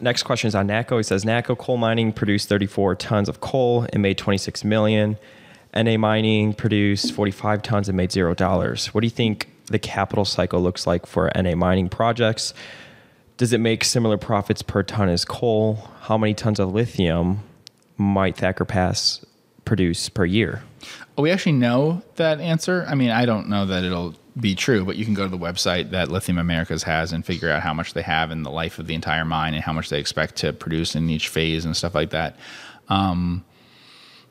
[0.00, 0.96] Next question is on NACCO.
[0.96, 5.18] He says NACCO coal mining produced 34 tons of coal and made 26 million.
[5.74, 8.94] NA mining produced 45 tons and made zero dollars.
[8.94, 12.54] What do you think the capital cycle looks like for NA mining projects?
[13.36, 15.90] Does it make similar profits per ton as coal?
[16.00, 17.40] How many tons of lithium
[17.98, 19.24] might Thacker Pass
[19.66, 20.62] produce per year?
[21.18, 22.86] We actually know that answer.
[22.88, 25.38] I mean, I don't know that it'll be true, but you can go to the
[25.38, 28.78] website that Lithium Americas has and figure out how much they have in the life
[28.78, 31.76] of the entire mine and how much they expect to produce in each phase and
[31.76, 32.36] stuff like that.
[32.88, 33.44] Um,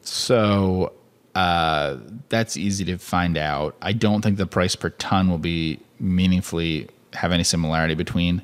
[0.02, 0.94] so
[1.36, 1.98] uh,
[2.30, 3.76] that's easy to find out.
[3.82, 8.44] I don't think the price per ton will be meaningfully have any similarity between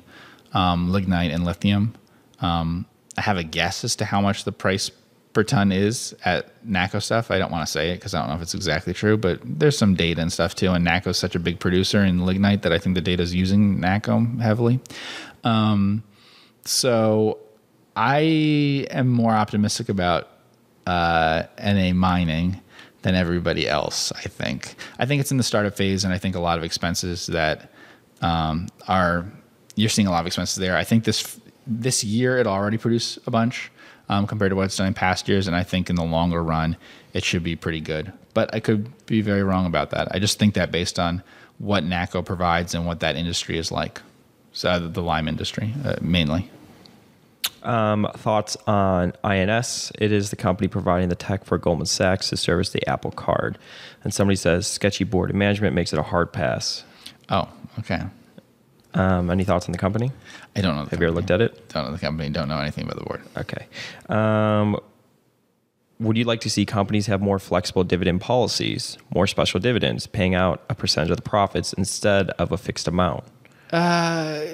[0.52, 1.94] um, lignite and lithium.
[2.40, 4.90] Um, I have a guess as to how much the price
[5.34, 7.30] per ton is at NACCO stuff.
[7.30, 9.40] I don't want to say it because I don't know if it's exactly true, but
[9.44, 10.70] there's some data and stuff too.
[10.70, 13.34] And NACCO is such a big producer in lignite that I think the data is
[13.34, 14.80] using NACCO heavily.
[15.42, 16.04] Um,
[16.64, 17.38] so
[17.96, 20.30] I am more optimistic about
[20.86, 22.60] uh, NA mining
[23.02, 24.12] than everybody else.
[24.12, 24.76] I think.
[24.98, 27.72] I think it's in the startup phase, and I think a lot of expenses that
[28.22, 29.26] um, are
[29.74, 30.76] you're seeing a lot of expenses there.
[30.76, 33.70] I think this this year it'll already produce a bunch
[34.08, 35.46] um, compared to what it's done in past years.
[35.46, 36.76] And I think in the longer run,
[37.12, 38.12] it should be pretty good.
[38.34, 40.08] But I could be very wrong about that.
[40.10, 41.22] I just think that based on
[41.58, 44.02] what NACCO provides and what that industry is like,
[44.52, 46.50] so the lime industry uh, mainly.
[47.62, 49.90] Um, thoughts on INS?
[49.98, 53.56] It is the company providing the tech for Goldman Sachs to service the Apple Card.
[54.02, 56.84] And somebody says sketchy board and management makes it a hard pass.
[57.30, 58.02] Oh, okay.
[58.94, 60.12] Um, any thoughts on the company?
[60.54, 60.80] I don't know.
[60.80, 61.00] Have company.
[61.00, 61.68] you ever looked at it?
[61.68, 62.30] Don't know the company.
[62.30, 63.22] Don't know anything about the board.
[63.36, 63.66] Okay.
[64.08, 64.78] Um,
[66.00, 70.34] would you like to see companies have more flexible dividend policies, more special dividends, paying
[70.34, 73.24] out a percentage of the profits instead of a fixed amount?
[73.72, 74.44] Uh,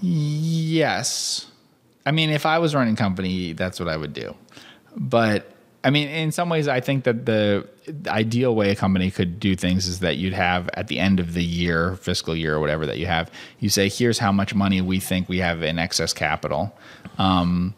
[0.00, 1.46] yes.
[2.06, 4.34] I mean, if I was running company, that's what I would do.
[4.96, 5.52] But
[5.84, 7.66] I mean, in some ways, I think that the
[8.08, 11.34] ideal way a company could do things is that you'd have at the end of
[11.34, 14.80] the year, fiscal year, or whatever that you have, you say, here's how much money
[14.80, 16.76] we think we have in excess capital.
[17.16, 17.74] Um,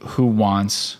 [0.00, 0.98] who wants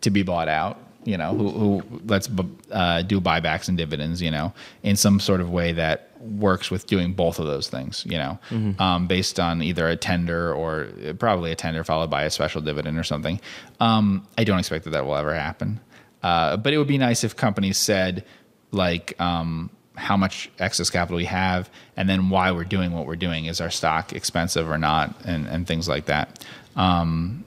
[0.00, 0.78] to be bought out?
[1.04, 2.28] You know, who, who let's
[2.70, 6.86] uh, do buybacks and dividends, you know, in some sort of way that works with
[6.86, 8.80] doing both of those things, you know, mm-hmm.
[8.80, 12.98] um, based on either a tender or probably a tender followed by a special dividend
[12.98, 13.40] or something.
[13.80, 15.80] Um, I don't expect that that will ever happen.
[16.22, 18.24] Uh, but it would be nice if companies said,
[18.72, 23.16] like, um, how much excess capital we have, and then why we're doing what we're
[23.16, 23.46] doing.
[23.46, 26.44] Is our stock expensive or not, and, and things like that.
[26.76, 27.44] Um,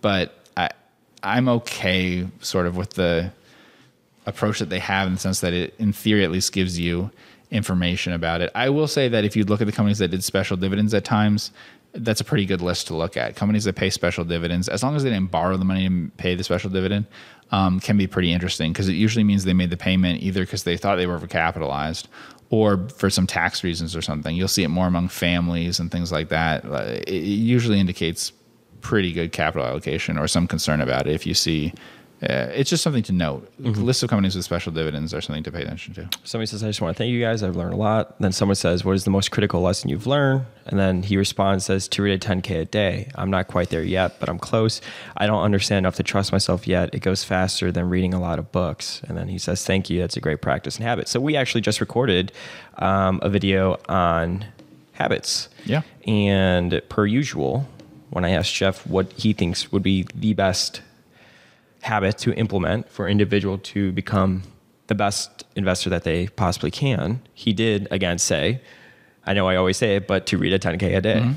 [0.00, 0.70] but I,
[1.22, 3.32] I'm okay sort of with the
[4.26, 7.10] approach that they have in the sense that it, in theory, at least gives you
[7.54, 8.50] information about it.
[8.54, 11.04] I will say that if you look at the companies that did special dividends at
[11.04, 11.52] times,
[11.92, 13.36] that's a pretty good list to look at.
[13.36, 16.34] Companies that pay special dividends, as long as they didn't borrow the money and pay
[16.34, 17.06] the special dividend,
[17.52, 20.64] um, can be pretty interesting because it usually means they made the payment either because
[20.64, 22.06] they thought they were overcapitalized
[22.50, 24.34] or for some tax reasons or something.
[24.34, 26.64] You'll see it more among families and things like that.
[27.06, 28.32] It usually indicates
[28.80, 31.72] pretty good capital allocation or some concern about it if you see
[32.24, 33.50] uh, it's just something to note.
[33.60, 33.82] Mm-hmm.
[33.82, 36.08] Lists of companies with special dividends are something to pay attention to.
[36.24, 37.42] Somebody says, I just want to thank you guys.
[37.42, 38.18] I've learned a lot.
[38.18, 40.46] Then someone says, What is the most critical lesson you've learned?
[40.66, 43.10] And then he responds, says, To read a 10K a day.
[43.14, 44.80] I'm not quite there yet, but I'm close.
[45.18, 46.94] I don't understand enough to trust myself yet.
[46.94, 49.02] It goes faster than reading a lot of books.
[49.06, 50.00] And then he says, Thank you.
[50.00, 51.08] That's a great practice and habit.
[51.08, 52.32] So we actually just recorded
[52.78, 54.46] um, a video on
[54.92, 55.50] habits.
[55.66, 55.82] Yeah.
[56.06, 57.68] And per usual,
[58.08, 60.80] when I asked Geoff what he thinks would be the best
[61.84, 64.42] habit to implement for individual to become
[64.86, 67.20] the best investor that they possibly can.
[67.34, 68.62] He did again say,
[69.26, 71.20] I know I always say it, but to read a 10K a day.
[71.20, 71.32] Mm-hmm.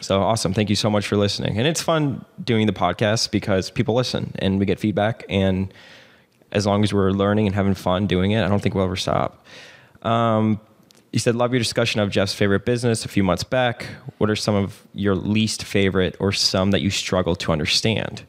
[0.00, 0.52] So awesome.
[0.52, 1.58] Thank you so much for listening.
[1.58, 5.24] And it's fun doing the podcast because people listen and we get feedback.
[5.28, 5.72] And
[6.52, 8.96] as long as we're learning and having fun doing it, I don't think we'll ever
[8.96, 9.44] stop.
[10.02, 10.60] Um,
[11.12, 13.86] you said, love your discussion of Geoff's favorite business a few months back.
[14.18, 18.24] What are some of your least favorite or some that you struggle to understand?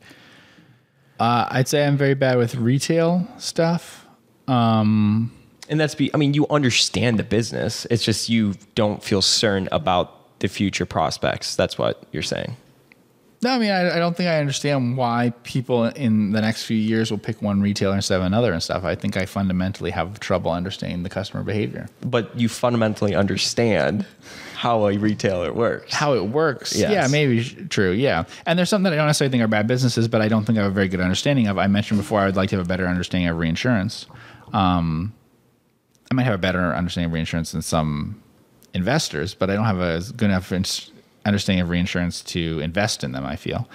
[1.20, 4.08] Uh, I'd say I'm very bad with retail stuff.
[4.48, 5.32] Um,
[5.70, 7.86] and that's be, I mean, you understand the business.
[7.92, 11.56] It's just you don't feel certain about the future prospects.
[11.56, 12.56] That's what you're saying.
[13.42, 16.76] No, I mean, I, I, don't think I understand why people in the next few
[16.76, 18.84] years will pick one retailer instead of another and stuff.
[18.84, 21.88] I think I fundamentally have trouble understanding the customer behavior.
[22.02, 24.06] But you fundamentally understand
[24.60, 25.94] how a retailer works.
[25.94, 26.76] How it works.
[26.76, 26.92] Yes.
[26.92, 27.92] Yeah, maybe true.
[27.92, 28.26] Yeah.
[28.46, 30.60] And there's something that I don't necessarily think are bad businesses, but I don't think
[30.60, 31.58] I have a very good understanding of.
[31.58, 34.06] I mentioned before I would like to have a better understanding of reinsurance.
[34.52, 35.14] Um,
[36.12, 38.22] I might have a better understanding of reinsurance than some
[38.74, 43.26] investors, but I don't have a good enough understanding of reinsurance to invest in them.
[43.26, 43.70] I feel.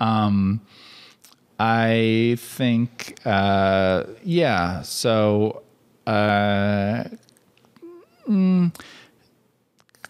[0.00, 0.62] Um,
[1.58, 4.80] I think, uh, yeah.
[4.80, 5.64] So,
[6.06, 7.04] uh,
[8.26, 8.72] mm,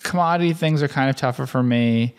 [0.02, 2.14] commodity things are kind of tougher for me.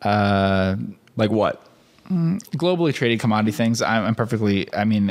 [0.00, 0.76] Uh,
[1.16, 1.64] like what?
[2.10, 3.80] Mm, globally traded commodity things.
[3.80, 4.72] I'm, I'm perfectly.
[4.74, 5.08] I mean,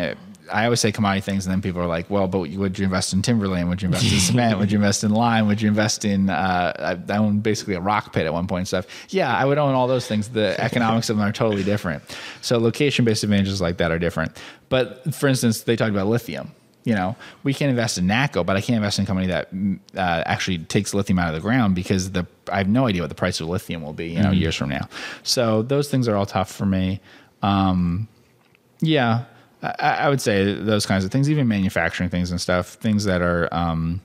[0.52, 3.14] I always say commodity things, and then people are like, "Well, but would you invest
[3.14, 3.70] in timberland?
[3.70, 4.60] Would you invest in cement?
[4.60, 5.48] Would you invest in lime?
[5.48, 8.68] Would you invest in?" Uh, I owned basically a rock pit at one point and
[8.68, 8.88] stuff.
[9.10, 10.30] Yeah, I would own all those things.
[10.30, 12.04] The economics of them are totally different.
[12.42, 14.38] So location-based advantages like that are different.
[14.70, 16.52] But for instance, they talked about lithium.
[16.84, 19.54] You know, we can invest in NACCO, but I can't invest in a company that
[19.54, 23.02] mm, uh, actually takes lithium out of the ground because the I have no idea
[23.02, 24.10] what the price of lithium will be.
[24.10, 24.42] You know, mm-hmm.
[24.42, 24.90] years from now.
[25.24, 27.00] So those things are all tough for me.
[27.44, 28.08] Um,
[28.80, 29.26] yeah,
[29.62, 33.22] I, I, would say those kinds of things, even manufacturing things and stuff, things that
[33.22, 34.02] are um,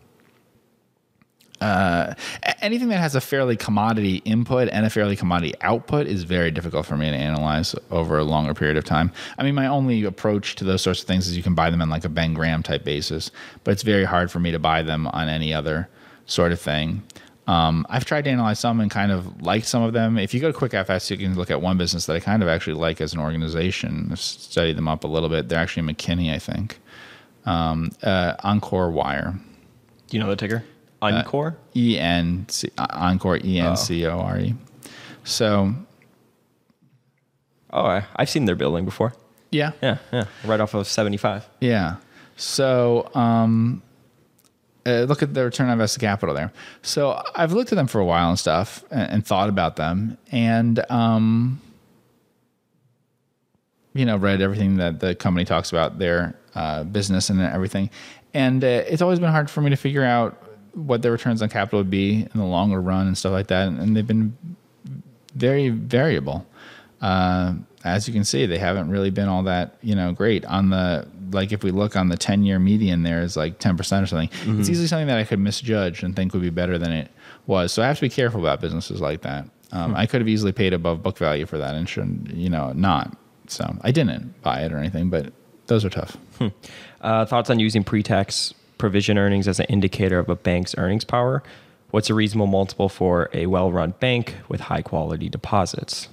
[1.61, 2.15] uh,
[2.61, 6.87] anything that has a fairly commodity input and a fairly commodity output is very difficult
[6.87, 9.11] for me to analyze over a longer period of time.
[9.39, 11.81] I mean, my only approach to those sorts of things is you can buy them
[11.81, 13.31] in like a Ben Graham type basis,
[13.65, 15.89] but it's very hard for me to buy them on any other
[16.27, 17.03] sort of thing.
[17.47, 20.19] Um, I've tried to analyze some and kind of liked some of them.
[20.19, 22.49] If you go to QuickFS, you can look at one business that I kind of
[22.49, 24.09] actually like as an organization.
[24.11, 25.49] I've studied them up a little bit.
[25.49, 26.81] They're actually McKinney, I think.
[27.45, 29.39] Um, uh, Encore Wire.
[30.09, 30.65] Do you know the ticker?
[31.03, 31.49] Encore?
[31.49, 34.55] Uh, e N C uh, Encore E N C O R E.
[35.25, 35.75] So.
[37.73, 39.13] Oh, I've seen their building before.
[39.51, 39.73] Yeah.
[39.83, 39.99] Yeah.
[40.13, 40.25] Yeah.
[40.45, 41.49] Right off of 75.
[41.61, 41.97] Yeah.
[42.37, 43.83] So, um,
[44.87, 46.53] uh, look at the return on invested capital there.
[46.83, 50.17] So I've looked at them for a while and stuff and, and thought about them
[50.31, 51.61] and, um,
[53.95, 57.91] you know, read everything that the company talks about their uh, business and everything.
[58.35, 60.41] And uh, it's always been hard for me to figure out
[60.77, 63.67] what their returns on capital would be in the longer run and stuff like that.
[63.67, 64.37] And, and they've been
[65.35, 66.47] very variable.
[67.01, 70.71] Uh, as you can see, they haven't really been all that you know great on
[70.71, 71.53] the like.
[71.53, 74.29] If we look on the ten year median, there is like ten percent or something.
[74.29, 74.61] Mm-hmm.
[74.61, 77.11] It's easily something that I could misjudge and think would be better than it
[77.47, 77.73] was.
[77.73, 79.49] So I have to be careful about businesses like that.
[79.73, 79.97] Um, hmm.
[79.97, 83.17] I could have easily paid above book value for that and should you know not.
[83.47, 85.33] So I didn't buy it or anything, but
[85.67, 86.17] those are tough.
[86.39, 86.49] Hmm.
[87.01, 91.43] Uh, thoughts on using pre-tax provision earnings as an indicator of a bank's earnings power?
[91.91, 96.09] What's a reasonable multiple for a well-run bank with high quality deposits?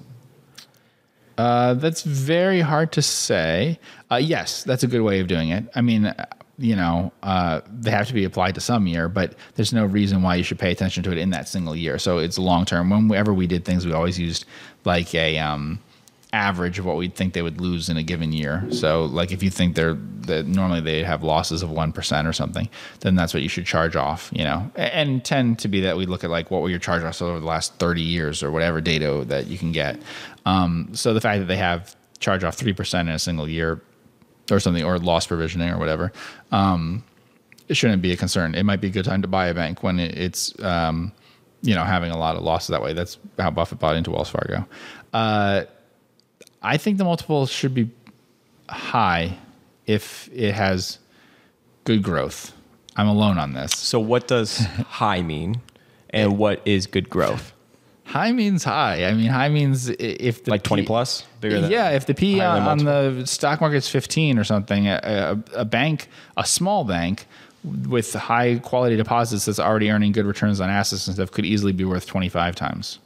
[1.37, 3.79] Uh, that's very hard to say.
[4.11, 5.65] Uh, yes, that's a good way of doing it.
[5.75, 6.25] I mean, uh,
[6.59, 10.21] you know, uh, they have to be applied to some year, but there's no reason
[10.21, 11.97] why you should pay attention to it in that single year.
[11.97, 12.89] So it's long term.
[13.09, 14.45] Whenever we did things, we always used
[14.85, 15.79] like a um,
[16.33, 18.65] average of what we'd think they would lose in a given year.
[18.71, 22.33] So like if you think they're that normally they have losses of one percent or
[22.33, 22.67] something,
[23.01, 24.29] then that's what you should charge off.
[24.33, 27.03] You know, and tend to be that we look at like what were your charge
[27.03, 30.01] offs over the last thirty years or whatever data that you can get.
[30.45, 33.81] Um, so the fact that they have charge off 3% in a single year
[34.49, 36.11] or something, or loss provisioning or whatever,
[36.51, 37.03] um,
[37.67, 38.55] it shouldn't be a concern.
[38.55, 41.11] It might be a good time to buy a bank when it's, um,
[41.61, 42.93] you know, having a lot of losses that way.
[42.93, 44.65] That's how Buffett bought into Wells Fargo.
[45.13, 45.63] Uh,
[46.63, 47.89] I think the multiple should be
[48.69, 49.37] high
[49.85, 50.99] if it has
[51.83, 52.53] good growth.
[52.95, 53.71] I'm alone on this.
[53.71, 55.61] So, what does high mean,
[56.09, 57.53] and what is good growth?
[58.05, 59.05] High means high.
[59.05, 61.25] I mean, high means if the like twenty P, plus.
[61.41, 66.09] yeah, if the P on, on, the stock market's fifteen or something, a, a, bank,
[66.37, 67.25] a small bank
[67.63, 71.71] with high quality deposits that's already earning good returns on assets and stuff could easily
[71.71, 72.99] be worth twenty five times.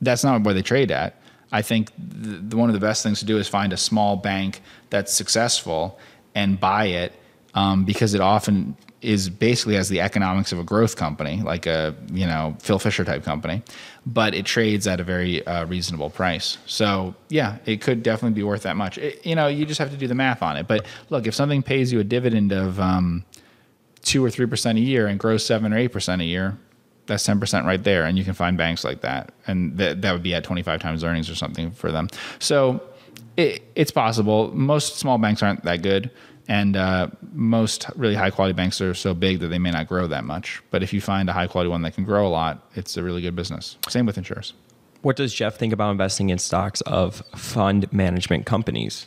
[0.00, 1.20] That's not where they trade at.
[1.52, 4.60] I think the, one of the best things to do is find a small bank
[4.90, 5.98] that's successful
[6.34, 7.12] and buy it
[7.54, 11.94] um, because it often is basically has the economics of a growth company, like a
[12.10, 13.62] you know Phil Fisher type company,
[14.04, 16.58] but it trades at a very uh, reasonable price.
[16.66, 18.98] So yeah, it could definitely be worth that much.
[18.98, 20.66] It, you know, you just have to do the math on it.
[20.66, 23.24] But look, if something pays you a dividend of um,
[24.02, 26.58] two or three percent a year and grows seven or eight percent a year,
[27.06, 30.12] that's ten percent right there, and you can find banks like that, and that that
[30.12, 32.08] would be at twenty five times earnings or something for them.
[32.38, 32.82] So
[33.36, 34.52] it, it's possible.
[34.54, 36.10] Most small banks aren't that good
[36.48, 40.06] and uh, most really high quality banks are so big that they may not grow
[40.06, 40.62] that much.
[40.70, 43.02] But if you find a high quality one that can grow a lot, it's a
[43.02, 43.76] really good business.
[43.88, 44.52] Same with insurers.
[45.02, 49.06] What does Geoff think about investing in stocks of fund management companies?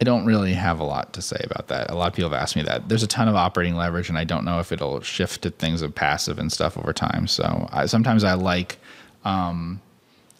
[0.00, 1.90] I don't really have a lot to say about that.
[1.90, 2.88] A lot of people have asked me that.
[2.88, 5.80] There's a ton of operating leverage, and I don't know if it'll shift to things
[5.80, 7.26] of passive and stuff over time.
[7.26, 8.78] So I, sometimes I like
[9.24, 9.80] um,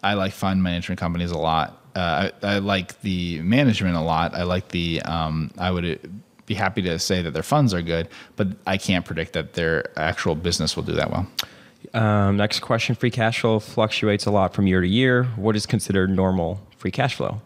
[0.03, 4.35] I like fund management companies a lot uh, I, I, like the management a lot.
[4.35, 5.01] I like the.
[5.03, 9.05] Um, I would be happy to say that their funds are good, but I can't
[9.05, 11.27] predict that their actual business will do that well.
[11.95, 15.25] Um, next question: Free cash flow fluctuates a lot from year to year.
[15.37, 17.41] What is considered normal free cash flow?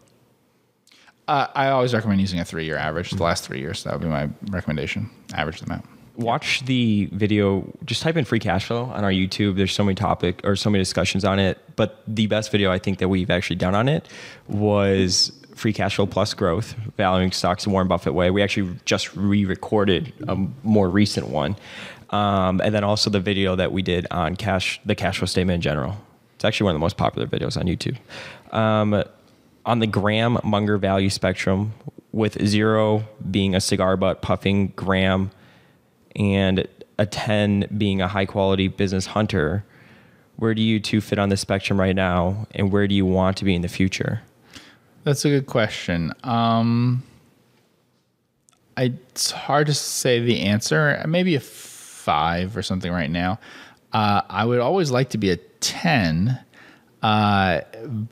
[1.31, 3.11] I always recommend using a three-year average.
[3.11, 5.11] The last three years, that would be my recommendation.
[5.35, 5.85] Average them out
[6.21, 7.65] watch the video.
[7.85, 9.57] Just type in free cash flow on our YouTube.
[9.57, 11.59] There's so many topic or so many discussions on it.
[11.77, 14.07] But the best video I think that we've actually done on it
[14.49, 18.31] was free cash flow plus growth, valuing stocks in Warren Buffett way.
[18.31, 21.57] We actually just re-recorded a more recent one,
[22.11, 25.57] um, and then also the video that we did on cash, the cash flow statement
[25.57, 25.97] in general.
[26.35, 27.99] It's actually one of the most popular videos on YouTube.
[28.57, 29.05] Um,
[29.67, 31.73] on the Graham Munger value spectrum,
[32.13, 35.31] with zero being a cigar butt puffing Graham
[36.17, 36.67] and
[36.99, 39.65] a 10 being a high quality business hunter,
[40.37, 43.37] where do you two fit on the spectrum right now, and where do you want
[43.39, 44.23] to be in the future?
[45.05, 46.13] That's a good question.
[46.25, 47.03] Um,
[48.77, 51.03] I, it's hard to say the answer.
[51.07, 53.39] Maybe a five or something right now.
[53.93, 56.39] Uh, I would always like to be a 10.
[57.03, 57.63] Uh,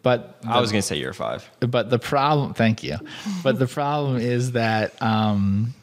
[0.02, 1.48] but the, I was going to say you're five.
[1.60, 2.96] But the problem, thank you.
[3.42, 5.74] but the problem is that um,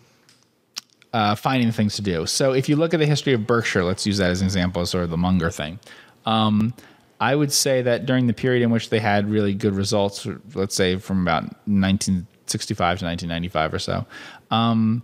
[1.13, 2.25] uh, finding things to do.
[2.25, 4.85] So if you look at the history of Berkshire, let's use that as an example,
[4.85, 5.79] sort of the Munger thing.
[6.25, 6.73] Um,
[7.19, 10.75] I would say that during the period in which they had really good results, let's
[10.75, 14.05] say from about 1965 to 1995 or so,
[14.51, 15.01] um,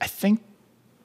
[0.00, 0.42] I think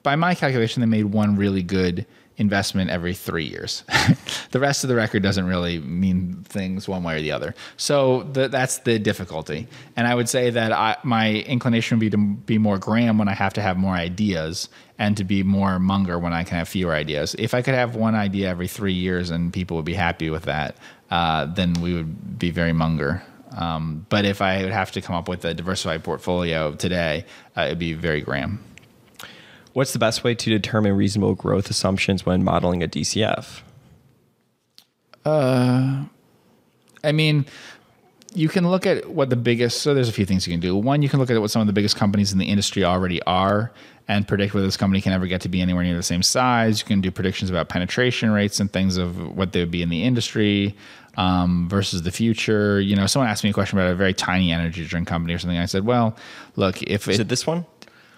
[0.02, 2.06] by my calculation, they made one really good
[2.36, 3.84] investment every three years.
[4.50, 7.54] the rest of the record doesn't really mean things one way or the other.
[7.76, 9.68] So the, that's the difficulty.
[9.96, 13.28] And I would say that I, my inclination would be to be more Graham when
[13.28, 14.68] I have to have more ideas
[14.98, 17.34] and to be more Munger when I can have fewer ideas.
[17.38, 20.44] If I could have one idea every three years and people would be happy with
[20.44, 20.76] that,
[21.10, 23.22] uh, then we would be very Munger.
[23.56, 27.24] Um, but if I would have to come up with a diversified portfolio today,
[27.56, 28.58] uh, it'd be very Graham.
[29.74, 33.60] What's the best way to determine reasonable growth assumptions when modeling a DCF?
[35.24, 36.04] Uh,
[37.02, 37.44] I mean,
[38.34, 39.82] you can look at what the biggest.
[39.82, 40.76] So there's a few things you can do.
[40.76, 43.20] One, you can look at what some of the biggest companies in the industry already
[43.22, 43.72] are,
[44.06, 46.78] and predict whether this company can ever get to be anywhere near the same size.
[46.78, 49.88] You can do predictions about penetration rates and things of what they would be in
[49.88, 50.76] the industry
[51.16, 52.80] um, versus the future.
[52.80, 55.38] You know, someone asked me a question about a very tiny energy drink company or
[55.38, 55.58] something.
[55.58, 56.16] I said, well,
[56.56, 57.66] look, if it, is it this one?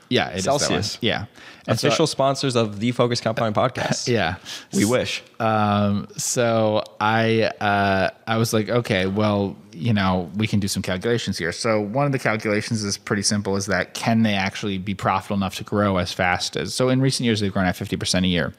[0.08, 0.98] Yeah, it Celsius.
[1.00, 1.26] Yeah,
[1.66, 4.08] and official so, sponsors of the Focus Compound podcast.
[4.08, 4.36] Yeah,
[4.72, 5.22] we wish.
[5.40, 10.82] Um, so I uh, I was like, okay, well, you know, we can do some
[10.82, 11.52] calculations here.
[11.52, 15.36] So one of the calculations is pretty simple: is that can they actually be profitable
[15.36, 16.72] enough to grow as fast as?
[16.74, 18.52] So in recent years, they've grown at fifty percent a year.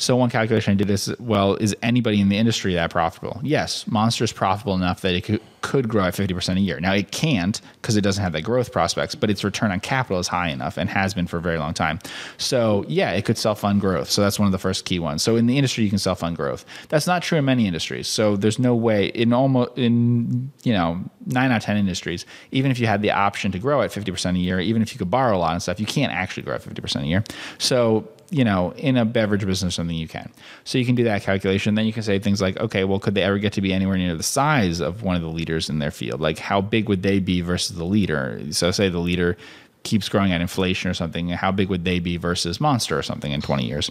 [0.00, 3.38] So one calculation I did is, well, is anybody in the industry that profitable?
[3.42, 6.80] Yes, Monster is profitable enough that it could, could grow at 50% a year.
[6.80, 10.18] Now it can't because it doesn't have that growth prospects, but its return on capital
[10.18, 11.98] is high enough and has been for a very long time.
[12.38, 14.08] So yeah, it could self-fund growth.
[14.08, 15.22] So that's one of the first key ones.
[15.22, 16.64] So in the industry, you can self-fund growth.
[16.88, 18.08] That's not true in many industries.
[18.08, 22.70] So there's no way in almost in you know nine out of ten industries, even
[22.70, 25.10] if you had the option to grow at 50% a year, even if you could
[25.10, 27.22] borrow a lot and stuff, you can't actually grow at 50% a year.
[27.58, 30.30] So you know, in a beverage business, something you can.
[30.64, 31.74] So you can do that calculation.
[31.74, 33.98] Then you can say things like, okay, well, could they ever get to be anywhere
[33.98, 36.20] near the size of one of the leaders in their field?
[36.20, 38.40] Like, how big would they be versus the leader?
[38.52, 39.36] So, say the leader
[39.82, 43.32] keeps growing at inflation or something, how big would they be versus Monster or something
[43.32, 43.90] in 20 years?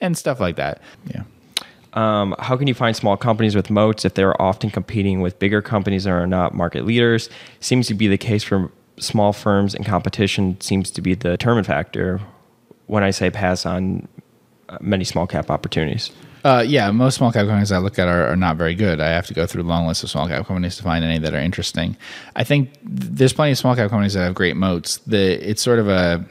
[0.00, 0.82] And stuff like that.
[1.06, 1.22] Yeah.
[1.94, 5.62] Um, how can you find small companies with moats if they're often competing with bigger
[5.62, 7.30] companies that are not market leaders?
[7.60, 11.66] Seems to be the case for small firms, and competition seems to be the determinant
[11.66, 12.20] factor
[12.88, 14.08] when I say pass on
[14.68, 16.10] uh, many small cap opportunities?
[16.44, 19.00] Uh, yeah, most small cap companies I look at are, are, not very good.
[19.00, 21.18] I have to go through a long list of small cap companies to find any
[21.18, 21.96] that are interesting.
[22.36, 24.98] I think there's plenty of small cap companies that have great moats.
[24.98, 26.24] The it's sort of a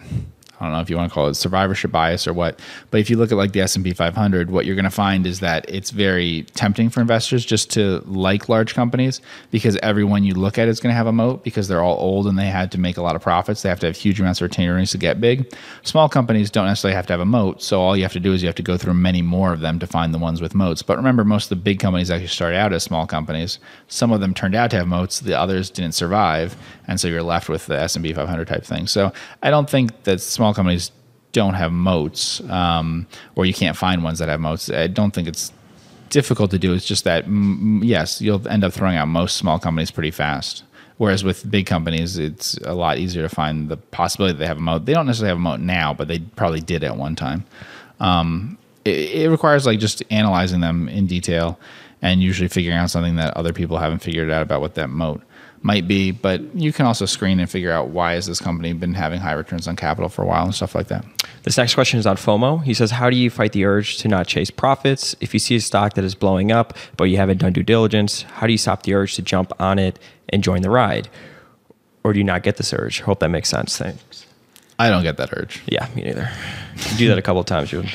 [0.59, 3.09] I don't know if you want to call it survivorship bias or what, but if
[3.09, 5.91] you look at like the S&P 500, what you're going to find is that it's
[5.91, 10.79] very tempting for investors just to like large companies because everyone you look at is
[10.79, 13.01] going to have a moat because they're all old and they had to make a
[13.01, 13.61] lot of profits.
[13.61, 15.53] They have to have huge amounts of retained earnings to get big.
[15.83, 18.33] Small companies don't necessarily have to have a moat, so all you have to do
[18.33, 20.55] is you have to go through many more of them to find the ones with
[20.55, 20.81] moats.
[20.81, 23.59] But remember, most of the big companies actually started out as small companies.
[23.87, 26.55] Some of them turned out to have moats, the others didn't survive,
[26.87, 28.87] and so you're left with the S&P 500 type thing.
[28.87, 29.11] So
[29.43, 30.91] I don't think that small companies
[31.31, 34.69] don't have moats, um, or you can't find ones that have moats.
[34.69, 35.51] I don't think it's
[36.09, 36.73] difficult to do.
[36.73, 37.25] It's just that
[37.83, 40.63] yes, you'll end up throwing out most small companies pretty fast.
[40.97, 44.57] Whereas with big companies, it's a lot easier to find the possibility that they have
[44.57, 44.85] a moat.
[44.85, 47.45] They don't necessarily have a moat now, but they probably did at one time.
[47.99, 51.59] Um, it, it requires like just analyzing them in detail
[52.01, 55.21] and usually figuring out something that other people haven't figured out about what that moat
[55.67, 56.11] might be.
[56.11, 59.33] But you can also screen and figure out why has this company been having high
[59.33, 61.05] returns on capital for a while and stuff like that.
[61.43, 62.63] This next question is on FOMO.
[62.63, 65.15] He says, How do you fight the urge to not chase profits?
[65.19, 68.21] If you see a stock that is blowing up, but you haven't done due diligence,
[68.21, 69.99] how do you stop the urge to jump on it
[70.29, 71.09] and join the ride?
[72.03, 73.01] Or do you not get this urge?
[73.01, 73.77] Hope that makes sense.
[73.77, 74.25] Thanks.
[74.79, 75.61] I don't get that urge.
[75.65, 76.31] Yeah, me neither.
[76.91, 77.91] You do that a couple of times, you would,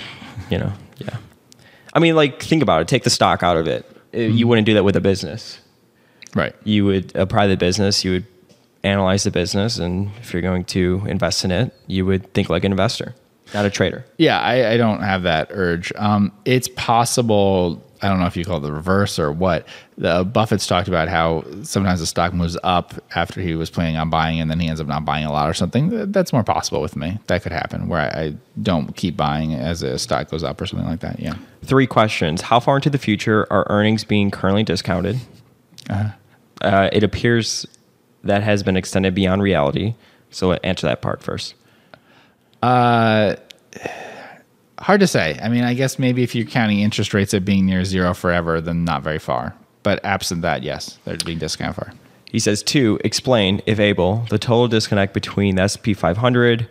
[0.50, 1.16] you know, yeah.
[1.94, 2.88] I mean, like, think about it.
[2.88, 3.88] Take the stock out of it.
[4.12, 5.58] You wouldn't do that with a business.
[6.34, 6.54] Right.
[6.64, 8.26] You would, a private business, you would
[8.84, 9.78] analyze the business.
[9.78, 13.14] And if you're going to invest in it, you would think like an investor,
[13.54, 14.04] not a trader.
[14.16, 15.92] Yeah, I, I don't have that urge.
[15.96, 17.82] Um, it's possible.
[18.00, 19.68] I don't know if you call it the reverse or what.
[19.96, 24.10] The Buffett's talked about how sometimes the stock moves up after he was planning on
[24.10, 26.10] buying, and then he ends up not buying a lot or something.
[26.10, 27.18] That's more possible with me.
[27.28, 30.66] That could happen where I, I don't keep buying as a stock goes up or
[30.66, 31.20] something like that.
[31.20, 31.34] Yeah.
[31.62, 32.40] Three questions.
[32.40, 35.18] How far into the future are earnings being currently discounted?
[36.62, 37.66] Uh, it appears
[38.24, 39.94] that has been extended beyond reality.
[40.30, 41.54] So answer that part first.
[42.62, 43.38] Hard
[45.00, 45.38] to say.
[45.42, 48.60] I mean, I guess maybe if you're counting interest rates at being near zero forever,
[48.60, 49.54] then not very far.
[49.84, 51.92] But absent that, yes, they're being discounted far.
[52.26, 56.68] He says, two, explain, if able, the total disconnect between the SP 500,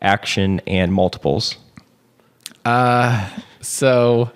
[0.00, 1.56] action, and multiples.
[3.60, 4.30] So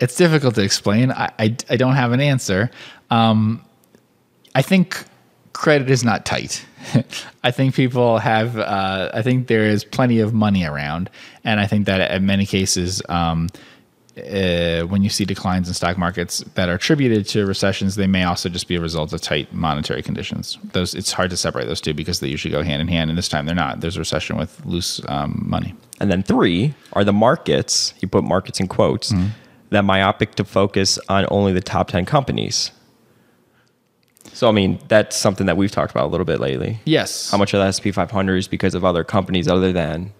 [0.00, 1.12] it's difficult to explain.
[1.12, 2.70] I, I, I don't have an answer.
[3.10, 3.64] Um,
[4.56, 5.04] I think
[5.52, 6.64] credit is not tight.
[7.44, 11.10] I think people have, uh, I think there is plenty of money around.
[11.44, 13.50] And I think that in many cases, um,
[14.16, 18.24] uh, when you see declines in stock markets that are attributed to recessions, they may
[18.24, 20.56] also just be a result of tight monetary conditions.
[20.72, 23.18] Those it's hard to separate those two because they usually go hand in hand, and
[23.18, 23.82] this time they're not.
[23.82, 25.74] There's a recession with loose um, money.
[26.00, 29.12] And then three are the markets, You put markets in quotes,
[29.68, 32.70] that myopic to focus on only the top 10 companies.
[34.36, 36.78] So, I mean, that's something that we've talked about a little bit lately.
[36.84, 37.30] Yes.
[37.30, 40.12] How much of the SP 500 is because of other companies other than,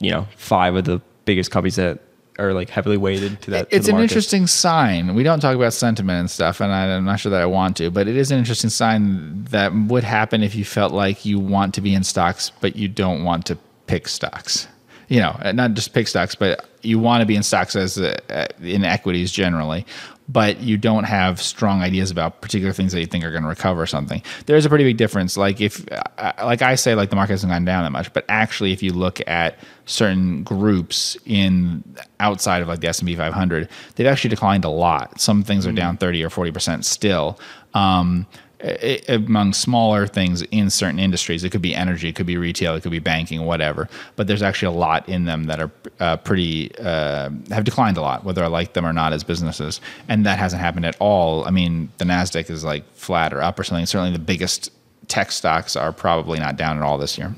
[0.00, 1.98] you know, five of the biggest companies that
[2.38, 3.70] are like heavily weighted to that.
[3.70, 4.02] to it's an market.
[4.02, 5.14] interesting sign.
[5.14, 7.90] We don't talk about sentiment and stuff, and I'm not sure that I want to,
[7.90, 11.72] but it is an interesting sign that would happen if you felt like you want
[11.76, 14.68] to be in stocks, but you don't want to pick stocks.
[15.08, 18.46] You know, not just pick stocks, but you want to be in stocks as uh,
[18.60, 19.86] in equities generally,
[20.28, 23.48] but you don't have strong ideas about particular things that you think are going to
[23.48, 24.22] recover or something.
[24.46, 25.36] There's a pretty big difference.
[25.36, 28.24] Like if, uh, like I say, like the market hasn't gone down that much, but
[28.28, 31.82] actually, if you look at certain groups in
[32.20, 35.18] outside of like the S&P 500, they've actually declined a lot.
[35.18, 37.38] Some things are down 30 or 40 percent still.
[37.74, 38.26] Um,
[38.62, 41.44] i- among smaller things in certain industries.
[41.44, 43.88] It could be energy, it could be retail, it could be banking, whatever.
[44.16, 48.00] But there's actually a lot in them that are uh, pretty uh, have declined a
[48.00, 49.80] lot, whether I like them or not as businesses.
[50.08, 51.44] And that hasn't happened at all.
[51.44, 53.86] I mean, the Nasdaq is like flat or up or something.
[53.86, 54.70] Certainly, the biggest
[55.06, 57.34] tech stocks are probably not down at all this year.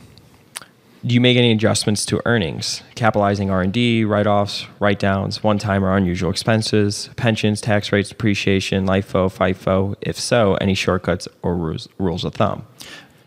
[1.04, 7.08] Do you make any adjustments to earnings, capitalizing R&D, write-offs, write-downs, one-time or unusual expenses,
[7.16, 9.96] pensions, tax rates, depreciation, LIFO, FIFO?
[10.02, 12.66] If so, any shortcuts or rules, rules of thumb?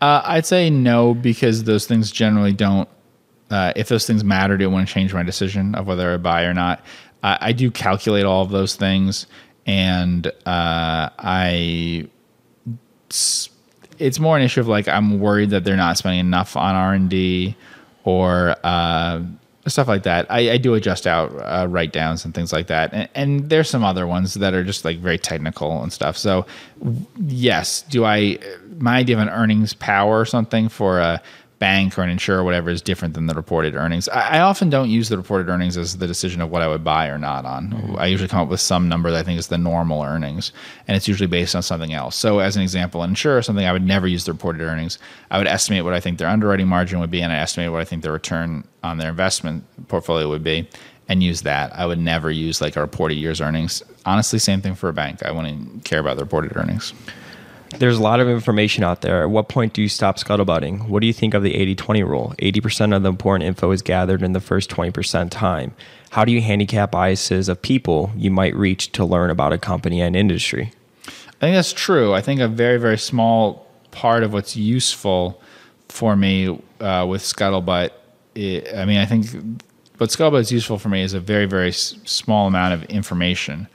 [0.00, 2.88] Uh, I'd say no because those things generally don't.
[3.50, 6.54] Uh, if those things mattered, it wouldn't change my decision of whether I buy or
[6.54, 6.84] not.
[7.24, 9.26] I, I do calculate all of those things,
[9.66, 12.08] and uh, I.
[13.98, 16.94] it's more an issue of like I'm worried that they're not spending enough on R
[16.94, 17.56] and D
[18.04, 19.22] or uh,
[19.66, 20.30] stuff like that.
[20.30, 23.70] I, I do adjust out uh, write downs and things like that, and, and there's
[23.70, 26.16] some other ones that are just like very technical and stuff.
[26.16, 26.46] So
[27.18, 28.38] yes, do I?
[28.78, 31.22] My idea of an earnings power or something for a
[31.64, 34.06] bank or an insurer or whatever is different than the reported earnings.
[34.10, 36.84] I, I, often don't use the reported earnings as the decision of what I would
[36.84, 37.70] buy or not on.
[37.70, 37.96] Mm-hmm.
[37.96, 40.52] I usually come up with some number that I think is the normal earnings,
[40.86, 42.16] and it's usually based on something else.
[42.16, 44.98] So, as an example, an insurer, something I would never use the reported earnings.
[45.30, 47.80] I would estimate what I think their underwriting margin would be, and I estimate what
[47.80, 50.68] I think their return on their investment portfolio would be,
[51.08, 51.74] and use that.
[51.74, 53.82] I would never use like a reported year's earnings.
[54.04, 55.22] Honestly, same thing for a bank.
[55.22, 56.92] I wouldn't care about the reported earnings.
[57.78, 59.22] There's a lot of information out there.
[59.22, 60.88] At what point do you stop scuttlebutting?
[60.88, 62.34] What do you think of the 80 20 rule?
[62.38, 65.74] 80% of the important info is gathered in the first 20% time.
[66.10, 70.00] How do you handicap biases of people you might reach to learn about a company
[70.00, 70.72] and industry?
[71.06, 72.14] I think that's true.
[72.14, 75.40] I think a very, very small part of what's useful
[75.88, 76.48] for me
[76.80, 77.90] uh, with Scuttlebutt,
[78.34, 79.26] it, I mean, I think
[79.98, 83.68] what Scuttlebutt is useful for me is a very, very s- small amount of information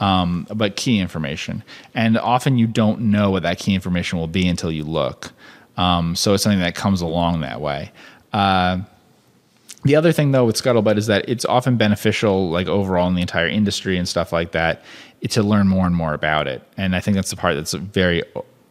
[0.00, 1.62] um, but key information.
[1.94, 5.32] And often you don't know what that key information will be until you look.
[5.76, 7.92] Um, so it's something that comes along that way.
[8.32, 8.80] Uh,
[9.84, 13.20] the other thing though with Scuttlebutt is that it's often beneficial, like overall in the
[13.20, 14.84] entire industry and stuff like that,
[15.30, 16.62] to learn more and more about it.
[16.76, 18.22] And I think that's the part that's very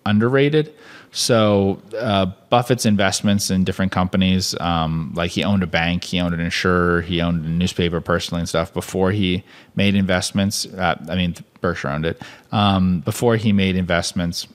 [0.05, 0.73] underrated.
[1.15, 6.33] So uh, Buffett's investments in different companies, um, like he owned a bank, he owned
[6.33, 8.73] an insurer, he owned a newspaper personally and stuff.
[8.73, 9.45] Before he
[9.77, 12.21] made investments, uh, I mean Berkshire owned it.
[12.51, 14.45] Um, before he made investments,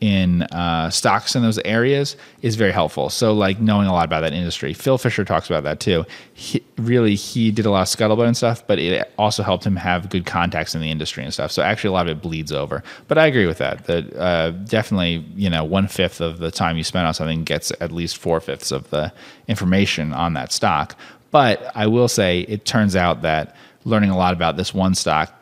[0.00, 3.10] in uh, stocks in those areas is very helpful.
[3.10, 4.72] So, like knowing a lot about that industry.
[4.72, 6.04] Phil Fisher talks about that too.
[6.34, 9.74] He, really, he did a lot of scuttlebutt and stuff, but it also helped him
[9.76, 11.50] have good contacts in the industry and stuff.
[11.50, 12.84] So, actually, a lot of it bleeds over.
[13.08, 13.86] But I agree with that.
[13.86, 17.72] That uh, definitely, you know, one fifth of the time you spend on something gets
[17.80, 19.12] at least four fifths of the
[19.48, 20.96] information on that stock.
[21.32, 25.34] But I will say, it turns out that learning a lot about this one stock,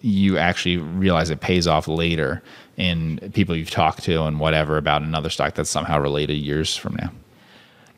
[0.00, 2.42] you actually realize it pays off later
[2.76, 6.96] in people you've talked to and whatever about another stock that's somehow related years from
[6.96, 7.10] now.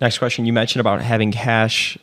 [0.01, 0.47] Next question.
[0.47, 1.97] You mentioned about having cash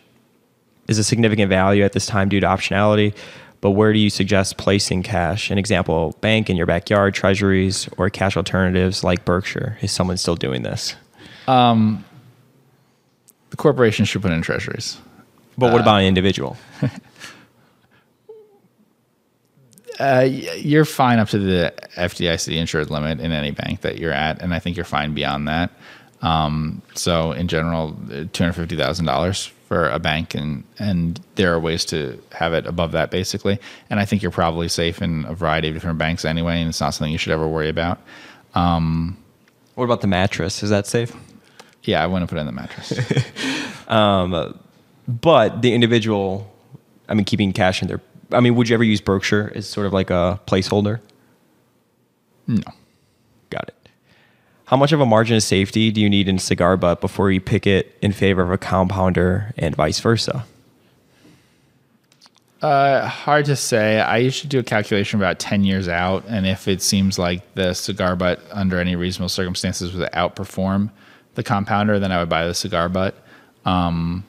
[0.88, 3.16] is a significant value at this time due to optionality,
[3.62, 5.50] but where do you suggest placing cash?
[5.50, 9.78] An example, bank in your backyard, treasuries, or cash alternatives like Berkshire.
[9.82, 10.96] Is someone still doing this?
[11.48, 12.04] Um,
[13.52, 14.98] the corporation should put in treasuries.
[15.58, 16.58] But what uh, about an individual?
[20.00, 24.42] Uh, you're fine up to the FDIC insured limit in any bank that you're at,
[24.42, 25.72] and I think you're fine beyond that.
[26.22, 27.96] Um, so in general,
[28.32, 32.54] two hundred fifty thousand dollars for a bank, and and there are ways to have
[32.54, 33.60] it above that basically.
[33.90, 36.80] And I think you're probably safe in a variety of different banks anyway, and it's
[36.80, 38.00] not something you should ever worry about.
[38.56, 39.18] Um,
[39.76, 40.64] what about the mattress?
[40.64, 41.16] Is that safe?
[41.84, 42.94] Yeah, I wouldn't put it in the mattress.
[43.90, 44.58] um,
[45.08, 46.50] but the individual,
[47.10, 48.02] I mean, keeping cash in their
[48.34, 51.00] I mean, would you ever use Berkshire as sort of like a placeholder?
[52.48, 52.64] No.
[53.50, 53.90] Got it.
[54.66, 57.40] How much of a margin of safety do you need in cigar butt before you
[57.40, 60.46] pick it in favor of a compounder and vice versa?
[62.62, 64.00] Uh, hard to say.
[64.00, 66.24] I usually do a calculation about 10 years out.
[66.28, 70.90] And if it seems like the cigar butt under any reasonable circumstances would outperform
[71.36, 73.16] the compounder, then I would buy the cigar butt.
[73.66, 74.24] Um,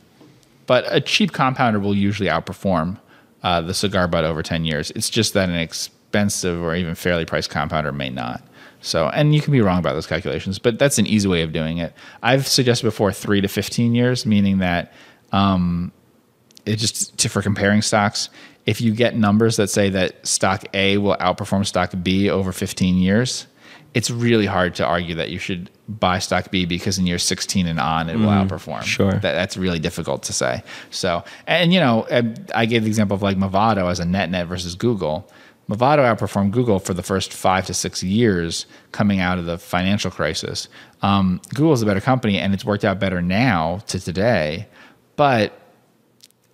[0.67, 2.99] but a cheap compounder will usually outperform
[3.45, 4.91] uh, the cigar butt over 10 years.
[4.93, 8.43] It's just that an expensive or even fairly priced compounder may not.
[8.81, 11.53] So, and you can be wrong about those calculations, but that's an easy way of
[11.53, 11.95] doing it.
[12.23, 14.93] I've suggested before three to 15 years, meaning that
[15.33, 15.93] um,
[16.67, 18.31] it just to, for comparing stocks,
[18.67, 22.97] if you get numbers that say that stock A will outperform stock B over 15
[22.97, 23.47] years,
[23.93, 27.67] it's really hard to argue that you should buy stock B because in year 16
[27.67, 28.83] and on it will mm, outperform.
[28.83, 29.13] Sure.
[29.13, 30.63] That, that's really difficult to say.
[30.91, 32.07] So, and you know,
[32.55, 35.31] I gave the example of like Movado as a net net versus Google.
[35.69, 40.11] Movado outperformed Google for the first five to six years coming out of the financial
[40.11, 40.69] crisis.
[41.03, 44.69] Um, Google is a better company and it's worked out better now to today,
[45.17, 45.59] but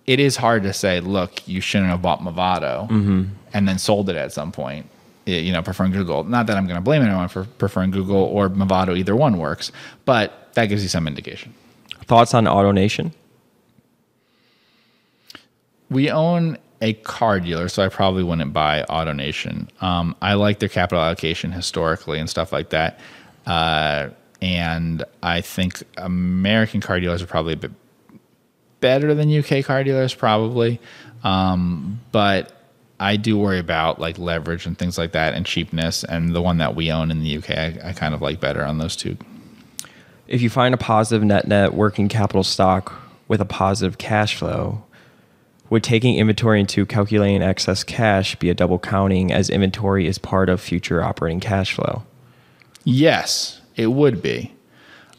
[0.07, 3.23] it is hard to say, look, you shouldn't have bought Movado mm-hmm.
[3.53, 4.89] and then sold it at some point
[5.39, 6.23] you know, preferring Google.
[6.23, 8.97] Not that I'm going to blame anyone for preferring Google or Movado.
[8.97, 9.71] Either one works,
[10.05, 11.53] but that gives you some indication.
[12.05, 13.13] Thoughts on AutoNation?
[15.89, 19.67] We own a car dealer, so I probably wouldn't buy AutoNation.
[19.81, 22.99] Um, I like their capital allocation historically and stuff like that.
[23.45, 24.09] Uh,
[24.41, 27.71] and I think American car dealers are probably a bit
[28.79, 30.81] better than UK car dealers, probably.
[31.23, 32.51] Um, but
[33.01, 36.03] I do worry about like leverage and things like that and cheapness.
[36.03, 38.63] And the one that we own in the UK, I, I kind of like better
[38.63, 39.17] on those two.
[40.27, 42.93] If you find a positive net net working capital stock
[43.27, 44.83] with a positive cash flow,
[45.71, 50.47] would taking inventory into calculating excess cash be a double counting as inventory is part
[50.47, 52.03] of future operating cash flow?
[52.83, 54.53] Yes, it would be.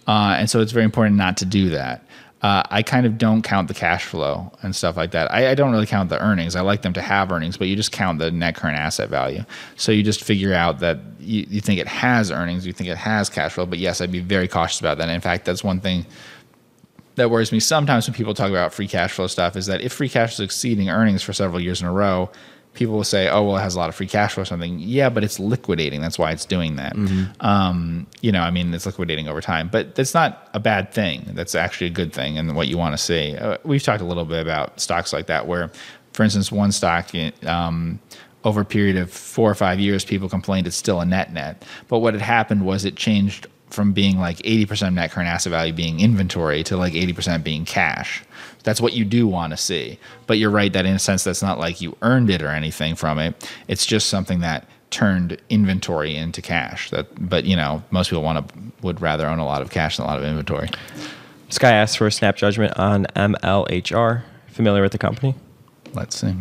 [0.07, 2.07] uh, and so it's very important not to do that.
[2.43, 5.33] Uh, I kind of don't count the cash flow and stuff like that.
[5.33, 6.57] I, I, don't really count the earnings.
[6.57, 9.45] I like them to have earnings, but you just count the net current asset value.
[9.77, 12.97] So you just figure out that you, you think it has earnings, you think it
[12.97, 13.65] has cash flow.
[13.65, 15.05] But yes, I'd be very cautious about that.
[15.05, 16.05] And in fact, that's one thing
[17.15, 19.93] that worries me sometimes when people talk about free cash flow stuff is that if
[19.93, 22.31] free cash is exceeding earnings for several years in a row,
[22.75, 24.79] people will say, "Oh, well, it has a lot of free cash flow or something."
[24.79, 26.01] Yeah, but it's liquidating.
[26.01, 26.95] That's why it's doing that.
[26.95, 27.45] Mm-hmm.
[27.45, 31.25] Um, you know, I mean, it's liquidating over time, but that's not a bad thing.
[31.35, 33.37] That's actually a good thing, and what you want to see.
[33.37, 35.71] Uh, we've talked a little bit about stocks like that, where,
[36.13, 37.11] for instance, one stock.
[37.45, 38.01] Um,
[38.45, 41.65] over a period of four or five years, people complained it's still a net net.
[41.87, 45.51] But what had happened was it changed from being like 80% of net current asset
[45.51, 48.23] value being inventory to like 80% being cash.
[48.65, 49.99] That's what you do want to see.
[50.27, 52.95] But you're right that in a sense that's not like you earned it or anything
[52.95, 53.51] from it.
[53.69, 56.91] It's just something that turned inventory into cash.
[56.91, 59.97] That but you know, most people want to would rather own a lot of cash
[59.97, 60.69] than a lot of inventory.
[61.49, 64.23] This guy asked for a snap judgment on MLHR.
[64.49, 65.35] Familiar with the company?
[65.93, 66.35] Let's see.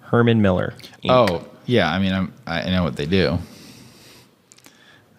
[0.00, 0.74] Herman Miller.
[1.04, 1.10] Inc.
[1.10, 3.38] Oh, yeah, I mean I'm, I know what they do.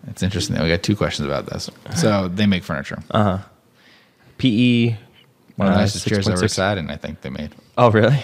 [0.07, 0.61] It's interesting.
[0.61, 1.69] We got two questions about this.
[1.95, 3.01] So they make furniture.
[3.11, 3.43] Uh huh.
[4.37, 4.97] PE.
[5.55, 6.89] One of the uh, nicest chairs I've ever sat in.
[6.89, 7.53] I think they made.
[7.77, 8.15] Oh really?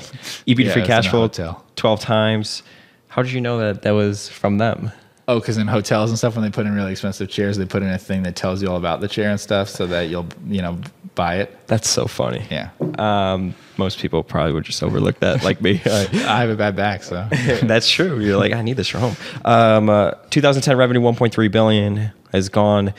[0.47, 1.27] EV to free cash flow
[1.75, 2.63] twelve times.
[3.09, 4.91] How did you know that that was from them?
[5.27, 7.83] Oh, because in hotels and stuff, when they put in really expensive chairs, they put
[7.83, 10.25] in a thing that tells you all about the chair and stuff, so that you'll
[10.47, 10.79] you know
[11.13, 11.67] buy it.
[11.67, 12.43] That's so funny.
[12.49, 12.69] Yeah.
[12.97, 15.81] Um, most people probably would just overlook that, like me.
[15.85, 17.27] I have a bad back, so
[17.63, 18.19] that's true.
[18.19, 19.15] You're like, I need this for home.
[19.45, 22.93] Um, uh, 2010 revenue 1.3 billion has gone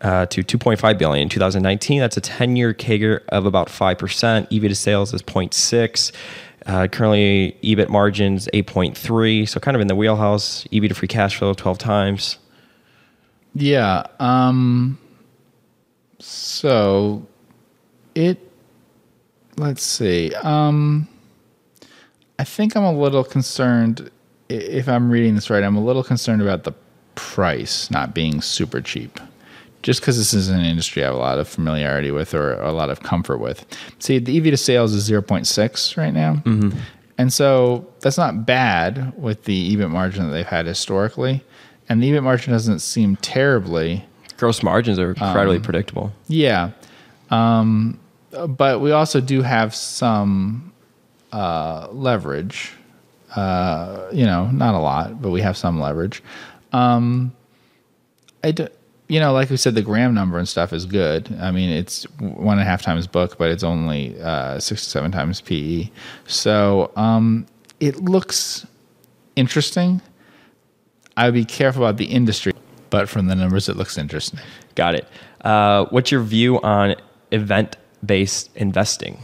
[0.00, 2.00] uh, to 2.5 billion in 2019.
[2.00, 4.52] That's a 10-year CAGR of about five percent.
[4.52, 6.12] EV to sales is 0.6.
[6.66, 10.66] Uh, currently, EBIT margins 8.3, so kind of in the wheelhouse.
[10.72, 12.38] EV to free cash flow 12 times.
[13.54, 14.04] Yeah.
[14.18, 14.98] Um,
[16.18, 17.26] so
[18.14, 18.38] it
[19.56, 20.34] let's see.
[20.42, 21.08] Um,
[22.38, 24.10] I think I'm a little concerned.
[24.48, 26.72] If I'm reading this right, I'm a little concerned about the
[27.14, 29.18] price not being super cheap.
[29.86, 32.72] Just because this is an industry I have a lot of familiarity with or a
[32.72, 33.64] lot of comfort with.
[34.00, 36.42] See, the EV to sales is 0.6 right now.
[36.44, 36.76] Mm-hmm.
[37.18, 41.44] And so that's not bad with the EBIT margin that they've had historically.
[41.88, 44.04] And the EBIT margin doesn't seem terribly.
[44.38, 46.12] Gross margins are incredibly um, predictable.
[46.26, 46.72] Yeah.
[47.30, 48.00] Um,
[48.32, 50.72] but we also do have some
[51.30, 52.72] uh, leverage.
[53.36, 56.24] Uh, you know, not a lot, but we have some leverage.
[56.72, 57.32] Um,
[58.42, 58.66] I do,
[59.08, 61.34] you know, like we said, the Graham number and stuff is good.
[61.40, 64.90] I mean, it's one and a half times book, but it's only uh, six to
[64.90, 65.90] seven times PE.
[66.26, 67.46] So um,
[67.78, 68.66] it looks
[69.36, 70.02] interesting.
[71.16, 72.52] I would be careful about the industry,
[72.90, 74.40] but from the numbers, it looks interesting.
[74.74, 75.08] Got it.
[75.42, 76.96] Uh, what's your view on
[77.30, 79.18] event based investing?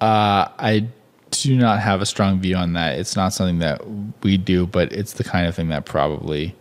[0.00, 0.88] Uh, I
[1.30, 2.98] do not have a strong view on that.
[2.98, 3.82] It's not something that
[4.22, 6.54] we do, but it's the kind of thing that probably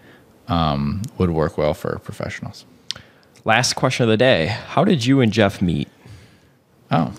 [0.50, 2.66] um, would work well for professionals.
[3.46, 5.88] Last question of the day How did you and Geoff meet?
[6.92, 7.14] Oh.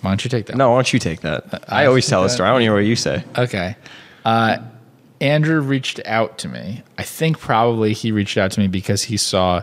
[0.00, 0.56] Why don't you take that?
[0.56, 1.64] No, why don't you take that?
[1.68, 2.48] I, I always tell a story.
[2.48, 3.24] I don't hear what you say.
[3.38, 3.74] Okay.
[4.24, 4.58] Uh,
[5.20, 6.82] Andrew reached out to me.
[6.98, 9.62] I think probably he reached out to me because he saw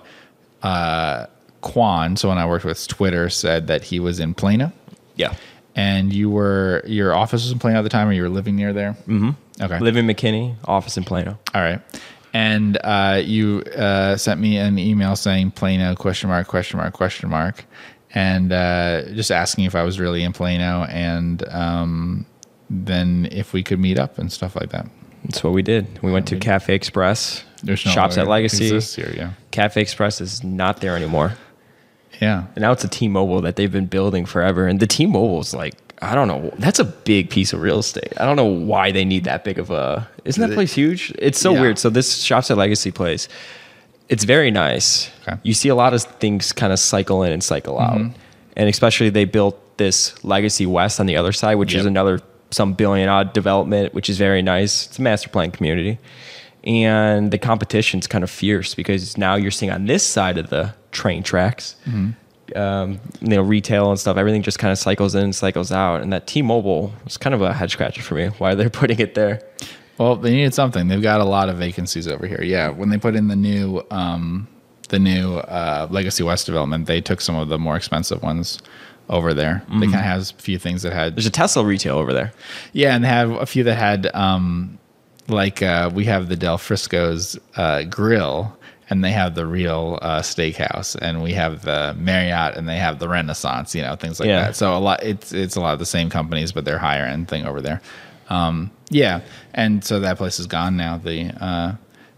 [0.64, 1.28] uh,
[1.62, 4.72] Quan, someone I worked with, Twitter said that he was in Plano.
[5.16, 5.36] Yeah.
[5.76, 8.56] And you were your office was in Plano at the time, or you were living
[8.56, 8.94] near there.
[9.08, 9.30] Mm-hmm.
[9.62, 9.80] Okay.
[9.80, 11.38] Live in McKinney, office in Plano.
[11.54, 11.80] All right.
[12.34, 17.30] And uh, you uh, sent me an email saying Plano question mark question mark question
[17.30, 17.66] mark,
[18.14, 22.26] and uh, just asking if I was really in Plano, and um,
[22.70, 24.88] then if we could meet up and stuff like that.
[25.26, 26.02] That's what we did.
[26.02, 27.44] We went to Cafe Express.
[27.64, 28.80] There's no shops at Legacy.
[28.80, 29.34] Here, yeah.
[29.52, 31.34] Cafe Express is not there anymore.
[32.22, 32.46] Yeah.
[32.56, 34.68] And now it's a T-Mobile that they've been building forever.
[34.68, 36.52] And the T-Mobile is like, I don't know.
[36.58, 38.14] That's a big piece of real estate.
[38.18, 40.08] I don't know why they need that big of a.
[40.26, 41.14] Isn't that place huge?
[41.20, 41.62] It's so yeah.
[41.62, 41.78] weird.
[41.78, 43.28] So this Shops at Legacy place,
[44.10, 45.12] it's very nice.
[45.22, 45.40] Okay.
[45.44, 48.08] You see a lot of things kind of cycle in and cycle mm-hmm.
[48.08, 48.16] out,
[48.58, 51.82] and especially they built this Legacy West on the other side, which yep.
[51.82, 54.88] is another some billion odd development, which is very nice.
[54.88, 56.00] It's a master plan community,
[56.64, 60.74] and the competition's kind of fierce because now you're seeing on this side of the
[60.92, 61.76] train tracks.
[61.86, 62.12] Mm-hmm.
[62.56, 66.02] Um, you know, retail and stuff, everything just kind of cycles in, cycles out.
[66.02, 68.28] And that T-Mobile was kind of a head scratcher for me.
[68.28, 69.42] Why they're putting it there?
[69.98, 70.88] Well, they needed something.
[70.88, 72.42] They've got a lot of vacancies over here.
[72.42, 74.48] Yeah, when they put in the new, um,
[74.90, 78.60] the new uh, Legacy West development, they took some of the more expensive ones
[79.10, 79.64] over there.
[79.66, 79.80] Mm-hmm.
[79.80, 81.16] They kind of has a few things that had.
[81.16, 82.34] There's a Tesla retail over there.
[82.74, 84.80] Yeah, and they have a few that had, um,
[85.28, 88.58] like uh, we have the Del Frisco's uh, grill
[88.92, 93.00] and they have the real uh, steakhouse, and we have the Marriott, and they have
[93.00, 94.42] the Renaissance, you know, things like Yeah.
[94.48, 94.56] that.
[94.56, 97.28] So a lot, it's it's a lot of the same companies, but they're higher end
[97.28, 97.82] thing over there.
[98.30, 99.22] Um, yeah,
[99.54, 101.74] and so that place is gone now, the uh,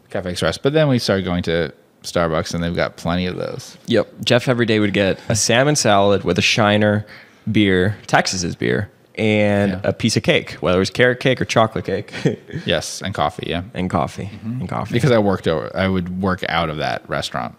[0.09, 0.57] Cafe Express.
[0.57, 1.71] But then we started going to
[2.03, 3.77] Starbucks, and they've got plenty of those.
[3.87, 4.07] Yep.
[4.25, 7.05] Geoff every day would get a salmon salad with a Shiner
[7.51, 9.81] beer, Texas's beer, and Yeah.
[9.83, 12.11] a piece of cake, whether it was carrot cake or chocolate cake,
[12.65, 13.47] Yes, and coffee.
[13.49, 14.29] Yeah, and coffee.
[14.43, 14.93] And coffee.
[14.93, 17.55] because I worked over, I would work out of that restaurant.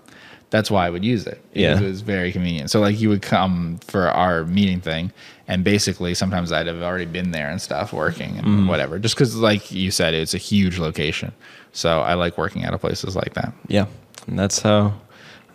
[0.51, 1.43] That's why I would use it.
[1.53, 1.77] Yeah.
[1.79, 2.71] it was very convenient.
[2.71, 5.13] So like you would come for our meeting thing,
[5.49, 8.69] and basically sometimes I'd have already been there and stuff working and Mm-hmm.
[8.69, 8.99] whatever.
[9.01, 11.33] Just because, like you said, it's a huge location.
[11.73, 13.53] So I like working out of places like that.
[13.67, 13.87] Yeah,
[14.29, 14.95] and that's how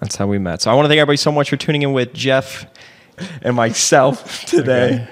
[0.02, 0.62] that's how we met.
[0.62, 2.66] So I want to thank everybody so much for tuning in with Geoff
[3.42, 5.08] and myself today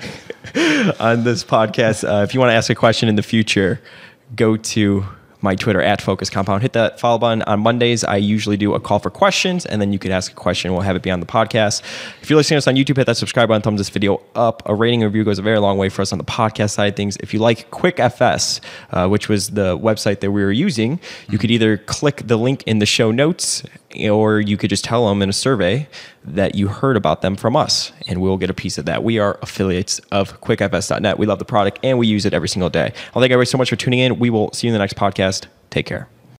[1.00, 2.08] on this podcast.
[2.08, 3.82] Uh, if you want to ask a question in the future,
[4.36, 5.06] go to
[5.42, 6.62] my Twitter at Focus Compound.
[6.62, 7.42] Hit that follow button.
[7.44, 10.36] On Mondays, I usually do a call for questions, and then you could ask a
[10.36, 10.72] question.
[10.72, 11.82] We'll have it be on the podcast.
[12.22, 14.64] If you're listening to us on YouTube, hit that subscribe button, thumbs this video up.
[14.66, 17.18] A rating review goes a very long way for us on the podcast side things.
[17.18, 21.38] If you like Quick FS, uh, which was the website that we were using, you
[21.38, 23.64] could either click the link in the show notes
[24.10, 25.88] or you could just tell them in a survey
[26.24, 29.04] that you heard about them from us and we'll get a piece of that.
[29.04, 31.18] We are affiliates of quickfs.net.
[31.18, 32.94] We love the product and we use it every single day.
[33.14, 34.20] I'll thank everybody so much for tuning in.
[34.20, 35.46] We will see you in the next podcast.
[35.70, 36.08] Take care.